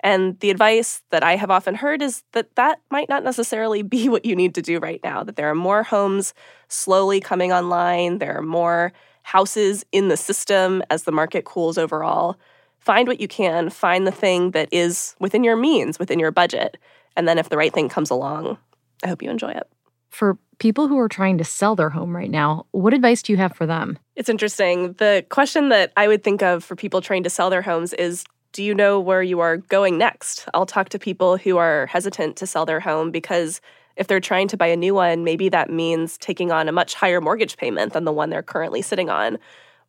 And 0.04 0.40
the 0.40 0.50
advice 0.50 1.04
that 1.12 1.24
I 1.24 1.36
have 1.36 1.52
often 1.52 1.76
heard 1.76 2.02
is 2.02 2.24
that 2.32 2.56
that 2.56 2.80
might 2.90 3.08
not 3.08 3.24
necessarily 3.24 3.82
be 3.84 4.10
what 4.10 4.26
you 4.26 4.36
need 4.36 4.56
to 4.56 4.62
do 4.62 4.80
right 4.80 5.00
now, 5.04 5.24
that 5.24 5.36
there 5.36 5.50
are 5.50 5.56
more 5.56 5.84
homes 5.84 6.34
slowly 6.68 7.20
coming 7.20 7.52
online, 7.52 8.18
there 8.18 8.38
are 8.38 8.44
more 8.44 8.94
houses 9.24 9.86
in 9.92 10.08
the 10.08 10.18
system 10.18 10.82
as 10.90 11.04
the 11.04 11.12
market 11.12 11.46
cools 11.46 11.78
overall. 11.78 12.38
Find 12.80 13.08
what 13.08 13.22
you 13.22 13.28
can, 13.28 13.70
find 13.70 14.08
the 14.08 14.12
thing 14.12 14.52
that 14.52 14.68
is 14.72 15.16
within 15.20 15.44
your 15.44 15.56
means, 15.56 16.00
within 16.00 16.18
your 16.18 16.32
budget. 16.32 16.78
And 17.16 17.28
then 17.28 17.38
if 17.38 17.50
the 17.50 17.58
right 17.58 17.72
thing 17.72 17.88
comes 17.88 18.10
along, 18.10 18.58
I 19.04 19.08
hope 19.08 19.22
you 19.22 19.30
enjoy 19.30 19.52
it. 19.52 19.68
For 20.12 20.38
people 20.60 20.88
who 20.88 21.00
are 21.00 21.10
trying 21.10 21.40
to 21.40 21.44
sell 21.44 21.76
their 21.76 21.90
home 21.90 22.16
right 22.16 22.30
now, 22.30 22.68
what 22.72 22.94
advice 22.94 23.24
do 23.24 23.34
you 23.34 23.38
have 23.38 23.56
for 23.56 23.66
them? 23.66 23.98
It's 24.16 24.30
interesting. 24.30 24.94
The 24.94 25.26
question 25.30 25.70
that 25.70 25.92
I 25.98 26.08
would 26.08 26.24
think 26.24 26.44
of 26.44 26.64
for 26.64 26.76
people 26.76 27.02
trying 27.02 27.24
to 27.24 27.30
sell 27.30 27.50
their 27.50 27.64
homes 27.64 27.94
is 27.94 28.24
do 28.52 28.62
you 28.62 28.76
know 28.76 29.00
where 29.00 29.24
you 29.24 29.40
are 29.40 29.58
going 29.58 29.98
next? 29.98 30.48
I'll 30.54 30.66
talk 30.66 30.90
to 30.90 31.00
people 31.00 31.38
who 31.38 31.58
are 31.58 31.86
hesitant 31.86 32.36
to 32.38 32.46
sell 32.46 32.66
their 32.66 32.82
home 32.82 33.10
because 33.10 33.62
if 33.96 34.08
they're 34.08 34.20
trying 34.20 34.50
to 34.50 34.58
buy 34.58 34.68
a 34.68 34.76
new 34.76 34.94
one, 34.94 35.24
maybe 35.24 35.48
that 35.50 35.70
means 35.70 36.18
taking 36.18 36.52
on 36.52 36.68
a 36.68 36.72
much 36.74 36.94
higher 36.94 37.22
mortgage 37.22 37.56
payment 37.56 37.94
than 37.94 38.04
the 38.04 38.12
one 38.12 38.30
they're 38.30 38.44
currently 38.44 38.82
sitting 38.82 39.10
on. 39.10 39.38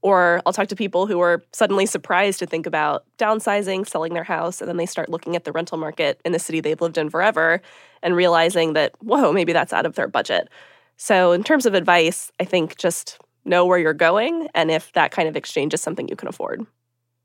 Or 0.02 0.42
I'll 0.44 0.52
talk 0.52 0.68
to 0.68 0.76
people 0.76 1.06
who 1.06 1.20
are 1.20 1.42
suddenly 1.52 1.86
surprised 1.86 2.40
to 2.40 2.46
think 2.46 2.66
about 2.66 3.04
downsizing, 3.18 3.88
selling 3.88 4.14
their 4.14 4.24
house, 4.24 4.60
and 4.60 4.68
then 4.68 4.76
they 4.76 4.86
start 4.86 5.08
looking 5.08 5.36
at 5.36 5.44
the 5.44 5.52
rental 5.52 5.78
market 5.78 6.20
in 6.24 6.32
the 6.32 6.38
city 6.38 6.60
they've 6.60 6.80
lived 6.80 6.98
in 6.98 7.08
forever 7.08 7.62
and 8.02 8.16
realizing 8.16 8.72
that, 8.72 8.92
whoa, 9.00 9.32
maybe 9.32 9.52
that's 9.52 9.72
out 9.72 9.86
of 9.86 9.94
their 9.94 10.08
budget. 10.08 10.48
So, 10.96 11.32
in 11.32 11.42
terms 11.42 11.66
of 11.66 11.74
advice, 11.74 12.30
I 12.40 12.44
think 12.44 12.76
just 12.76 13.18
know 13.44 13.64
where 13.64 13.78
you're 13.78 13.94
going 13.94 14.48
and 14.54 14.70
if 14.70 14.92
that 14.92 15.10
kind 15.10 15.28
of 15.28 15.36
exchange 15.36 15.74
is 15.74 15.80
something 15.80 16.08
you 16.08 16.16
can 16.16 16.28
afford. 16.28 16.66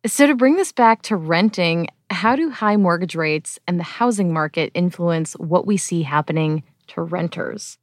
So, 0.06 0.28
to 0.28 0.36
bring 0.36 0.56
this 0.56 0.72
back 0.72 1.02
to 1.04 1.16
renting, 1.16 1.88
how 2.10 2.36
do 2.36 2.50
high 2.50 2.78
mortgage 2.78 3.16
rates 3.16 3.60
and 3.68 3.80
the 3.80 3.84
housing 3.84 4.32
market 4.32 4.72
influence 4.74 5.34
what 5.34 5.66
we 5.66 5.78
see 5.78 6.04
happening 6.04 6.64
to 6.88 7.02
renters? 7.02 7.78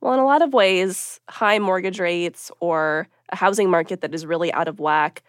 Well, 0.00 0.14
in 0.14 0.20
a 0.20 0.24
lot 0.24 0.42
of 0.42 0.52
ways, 0.52 1.20
high 1.28 1.58
mortgage 1.58 1.98
rates 1.98 2.50
or 2.60 3.08
a 3.30 3.36
housing 3.36 3.70
market 3.70 4.00
that 4.00 4.14
is 4.14 4.24
really 4.26 4.52
out 4.52 4.68
of 4.68 4.78
whack 4.78 5.22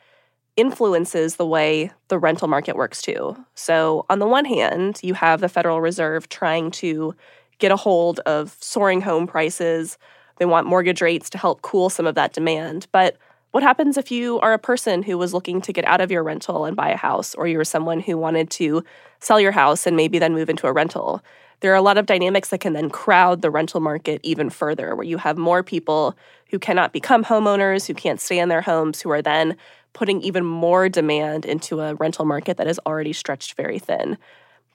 influences 0.57 1.37
the 1.37 1.45
way 1.45 1.91
the 2.09 2.19
rental 2.19 2.47
market 2.47 2.75
works 2.75 3.01
too. 3.01 3.35
So, 3.55 4.05
on 4.09 4.19
the 4.19 4.27
one 4.27 4.45
hand, 4.45 4.99
you 5.03 5.13
have 5.15 5.41
the 5.41 5.49
Federal 5.49 5.81
Reserve 5.81 6.29
trying 6.29 6.71
to 6.71 7.15
get 7.59 7.71
a 7.71 7.77
hold 7.77 8.19
of 8.21 8.57
soaring 8.59 9.01
home 9.01 9.27
prices. 9.27 9.97
They 10.37 10.45
want 10.45 10.67
mortgage 10.67 11.01
rates 11.01 11.29
to 11.31 11.37
help 11.37 11.61
cool 11.61 11.89
some 11.89 12.07
of 12.07 12.15
that 12.15 12.33
demand. 12.33 12.87
But 12.91 13.17
what 13.51 13.63
happens 13.63 13.97
if 13.97 14.11
you 14.11 14.39
are 14.41 14.53
a 14.53 14.59
person 14.59 15.03
who 15.03 15.17
was 15.17 15.33
looking 15.33 15.61
to 15.61 15.73
get 15.73 15.85
out 15.85 16.01
of 16.01 16.11
your 16.11 16.23
rental 16.23 16.65
and 16.65 16.75
buy 16.75 16.89
a 16.89 16.97
house, 16.97 17.35
or 17.35 17.47
you're 17.47 17.63
someone 17.65 17.99
who 17.99 18.17
wanted 18.17 18.49
to 18.51 18.83
sell 19.19 19.39
your 19.39 19.51
house 19.51 19.87
and 19.87 19.95
maybe 19.97 20.19
then 20.19 20.33
move 20.33 20.49
into 20.49 20.67
a 20.67 20.73
rental? 20.73 21.21
There 21.61 21.73
are 21.73 21.75
a 21.75 21.81
lot 21.81 21.97
of 21.97 22.05
dynamics 22.05 22.49
that 22.49 22.59
can 22.61 22.73
then 22.73 22.89
crowd 22.89 23.41
the 23.41 23.51
rental 23.51 23.81
market 23.81 24.21
even 24.23 24.49
further, 24.49 24.95
where 24.95 25.05
you 25.05 25.17
have 25.17 25.37
more 25.37 25.61
people 25.63 26.15
who 26.49 26.59
cannot 26.59 26.93
become 26.93 27.23
homeowners, 27.23 27.85
who 27.85 27.93
can't 27.93 28.21
stay 28.21 28.39
in 28.39 28.49
their 28.49 28.61
homes, 28.61 29.01
who 29.01 29.11
are 29.11 29.21
then 29.21 29.57
putting 29.93 30.21
even 30.21 30.45
more 30.45 30.87
demand 30.87 31.45
into 31.45 31.81
a 31.81 31.95
rental 31.95 32.25
market 32.25 32.57
that 32.57 32.67
is 32.67 32.79
already 32.85 33.11
stretched 33.11 33.55
very 33.55 33.79
thin. 33.79 34.17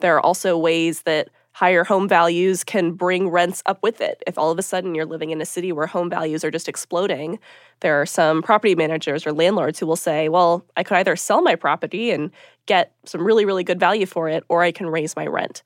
There 0.01 0.15
are 0.17 0.21
also 0.21 0.59
ways 0.59 1.03
that 1.03 1.31
higher 1.53 1.85
home 1.85 2.09
values 2.09 2.65
can 2.65 2.93
bring 2.93 3.29
rents 3.29 3.63
up 3.65 3.81
with 3.81 4.01
it. 4.01 4.23
If 4.27 4.37
all 4.37 4.51
of 4.51 4.59
a 4.59 4.63
sudden 4.63 4.95
you're 4.95 5.07
living 5.07 5.31
in 5.31 5.41
a 5.41 5.47
city 5.47 5.71
where 5.71 5.87
home 5.87 6.11
values 6.11 6.45
are 6.45 6.51
just 6.51 6.69
exploding, 6.69 7.39
there 7.81 8.01
are 8.01 8.07
some 8.07 8.43
property 8.43 8.75
managers 8.75 9.25
or 9.25 9.33
landlords 9.33 9.79
who 9.79 9.87
will 9.87 9.95
say, 9.97 10.29
well, 10.29 10.65
I 10.77 10.83
could 10.83 10.97
either 10.97 11.15
sell 11.15 11.43
my 11.43 11.55
property 11.55 12.11
and 12.11 12.33
get 12.67 12.93
some 13.05 13.23
really, 13.23 13.45
really 13.45 13.63
good 13.63 13.79
value 13.79 14.05
for 14.05 14.29
it, 14.29 14.43
or 14.49 14.63
I 14.63 14.73
can 14.73 14.89
raise 14.89 15.15
my 15.15 15.27
rent. 15.27 15.63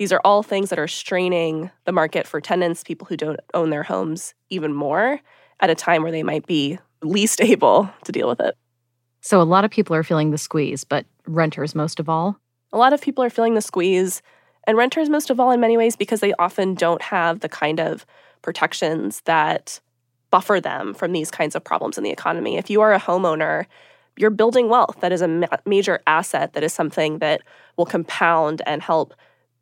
These 0.00 0.12
are 0.12 0.20
all 0.24 0.42
things 0.42 0.70
that 0.70 0.78
are 0.78 0.88
straining 0.88 1.70
the 1.84 1.92
market 1.92 2.26
for 2.26 2.40
tenants, 2.40 2.82
people 2.82 3.06
who 3.06 3.18
don't 3.18 3.38
own 3.52 3.68
their 3.68 3.82
homes, 3.82 4.32
even 4.48 4.72
more 4.72 5.20
at 5.60 5.68
a 5.68 5.74
time 5.74 6.02
where 6.02 6.10
they 6.10 6.22
might 6.22 6.46
be 6.46 6.78
least 7.02 7.38
able 7.42 7.90
to 8.04 8.10
deal 8.10 8.26
with 8.26 8.40
it. 8.40 8.56
So, 9.20 9.42
a 9.42 9.44
lot 9.44 9.66
of 9.66 9.70
people 9.70 9.94
are 9.94 10.02
feeling 10.02 10.30
the 10.30 10.38
squeeze, 10.38 10.84
but 10.84 11.04
renters 11.26 11.74
most 11.74 12.00
of 12.00 12.08
all? 12.08 12.40
A 12.72 12.78
lot 12.78 12.94
of 12.94 13.02
people 13.02 13.22
are 13.22 13.28
feeling 13.28 13.52
the 13.52 13.60
squeeze 13.60 14.22
and 14.66 14.78
renters, 14.78 15.10
most 15.10 15.28
of 15.28 15.38
all, 15.38 15.50
in 15.50 15.60
many 15.60 15.76
ways, 15.76 15.96
because 15.96 16.20
they 16.20 16.32
often 16.38 16.72
don't 16.72 17.02
have 17.02 17.40
the 17.40 17.48
kind 17.50 17.78
of 17.78 18.06
protections 18.40 19.20
that 19.26 19.80
buffer 20.30 20.62
them 20.62 20.94
from 20.94 21.12
these 21.12 21.30
kinds 21.30 21.54
of 21.54 21.62
problems 21.62 21.98
in 21.98 22.04
the 22.04 22.10
economy. 22.10 22.56
If 22.56 22.70
you 22.70 22.80
are 22.80 22.94
a 22.94 23.00
homeowner, 23.00 23.66
you're 24.16 24.30
building 24.30 24.70
wealth. 24.70 25.00
That 25.00 25.12
is 25.12 25.20
a 25.20 25.28
ma- 25.28 25.58
major 25.66 26.00
asset. 26.06 26.54
That 26.54 26.64
is 26.64 26.72
something 26.72 27.18
that 27.18 27.42
will 27.76 27.84
compound 27.84 28.62
and 28.64 28.80
help 28.80 29.12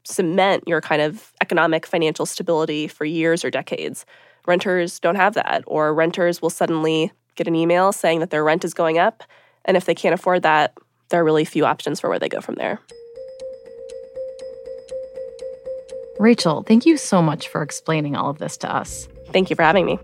cement 0.09 0.66
your 0.66 0.81
kind 0.81 1.03
of 1.03 1.33
economic 1.40 1.87
financial 1.87 2.27
stability 2.27 2.88
for 2.88 3.05
years 3.05 3.44
or 3.44 3.51
decades. 3.51 4.07
Renters 4.47 4.99
don't 4.99 5.16
have 5.16 5.35
that, 5.35 5.62
or 5.66 5.92
renters 5.94 6.40
will 6.40 6.51
suddenly 6.51 7.12
get 7.37 7.47
an 7.47 7.55
email 7.55 7.92
saying 7.92 8.21
that 8.21 8.31
their 8.31 8.42
rent 8.42 8.64
is 8.64 8.75
going 8.75 8.99
up. 8.99 9.23
And 9.64 9.77
if 9.77 9.85
they 9.85 9.94
can't 9.94 10.14
afford 10.14 10.42
that, 10.42 10.75
there 11.11 11.21
are 11.21 11.25
really 11.25 11.44
few 11.44 11.66
options 11.66 12.01
for 12.01 12.09
where 12.09 12.18
they 12.18 12.29
go 12.29 12.40
from 12.40 12.55
there. 12.57 12.81
Rachel, 16.18 16.64
thank 16.64 16.85
you 16.85 16.97
so 16.97 17.23
much 17.23 17.49
for 17.49 17.62
explaining 17.62 18.16
all 18.16 18.29
of 18.31 18.38
this 18.38 18.57
to 18.59 18.75
us. 18.75 19.09
Thank 19.29 19.51
you 19.51 19.57
for 19.57 19.62
having 19.62 19.87
me. 19.87 19.99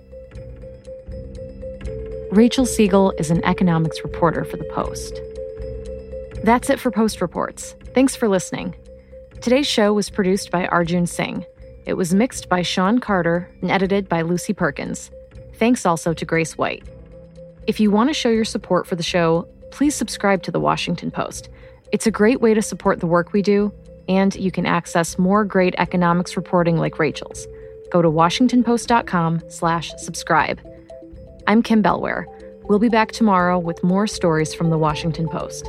Rachel 2.30 2.66
Siegel 2.66 3.12
is 3.12 3.30
an 3.30 3.44
economics 3.44 4.02
reporter 4.04 4.44
for 4.44 4.56
The 4.56 4.64
Post. 4.64 5.20
That's 6.44 6.68
it 6.68 6.78
for 6.78 6.90
Post 6.90 7.20
Reports. 7.20 7.74
Thanks 7.94 8.14
for 8.14 8.28
listening. 8.28 8.74
Today's 9.44 9.66
show 9.66 9.92
was 9.92 10.08
produced 10.08 10.50
by 10.50 10.66
Arjun 10.68 11.06
Singh. 11.06 11.44
It 11.84 11.98
was 11.98 12.14
mixed 12.14 12.48
by 12.48 12.62
Sean 12.62 12.98
Carter 12.98 13.50
and 13.60 13.70
edited 13.70 14.08
by 14.08 14.22
Lucy 14.22 14.54
Perkins. 14.54 15.10
Thanks 15.56 15.84
also 15.84 16.14
to 16.14 16.24
Grace 16.24 16.56
White. 16.56 16.82
If 17.66 17.78
you 17.78 17.90
want 17.90 18.08
to 18.08 18.14
show 18.14 18.30
your 18.30 18.46
support 18.46 18.86
for 18.86 18.96
the 18.96 19.02
show, 19.02 19.46
please 19.70 19.94
subscribe 19.94 20.42
to 20.44 20.50
The 20.50 20.60
Washington 20.60 21.10
Post. 21.10 21.50
It's 21.92 22.06
a 22.06 22.10
great 22.10 22.40
way 22.40 22.54
to 22.54 22.62
support 22.62 23.00
the 23.00 23.06
work 23.06 23.34
we 23.34 23.42
do 23.42 23.70
and 24.08 24.34
you 24.34 24.50
can 24.50 24.64
access 24.64 25.18
more 25.18 25.44
great 25.44 25.74
economics 25.76 26.38
reporting 26.38 26.78
like 26.78 26.98
Rachel's. 26.98 27.46
Go 27.92 28.00
to 28.00 28.08
washingtonpost.com/subscribe. 28.08 30.60
I'm 31.46 31.62
Kim 31.62 31.82
Bellware. 31.82 32.24
We'll 32.62 32.78
be 32.78 32.88
back 32.88 33.12
tomorrow 33.12 33.58
with 33.58 33.84
more 33.84 34.06
stories 34.06 34.54
from 34.54 34.70
the 34.70 34.78
Washington 34.78 35.28
Post. 35.28 35.68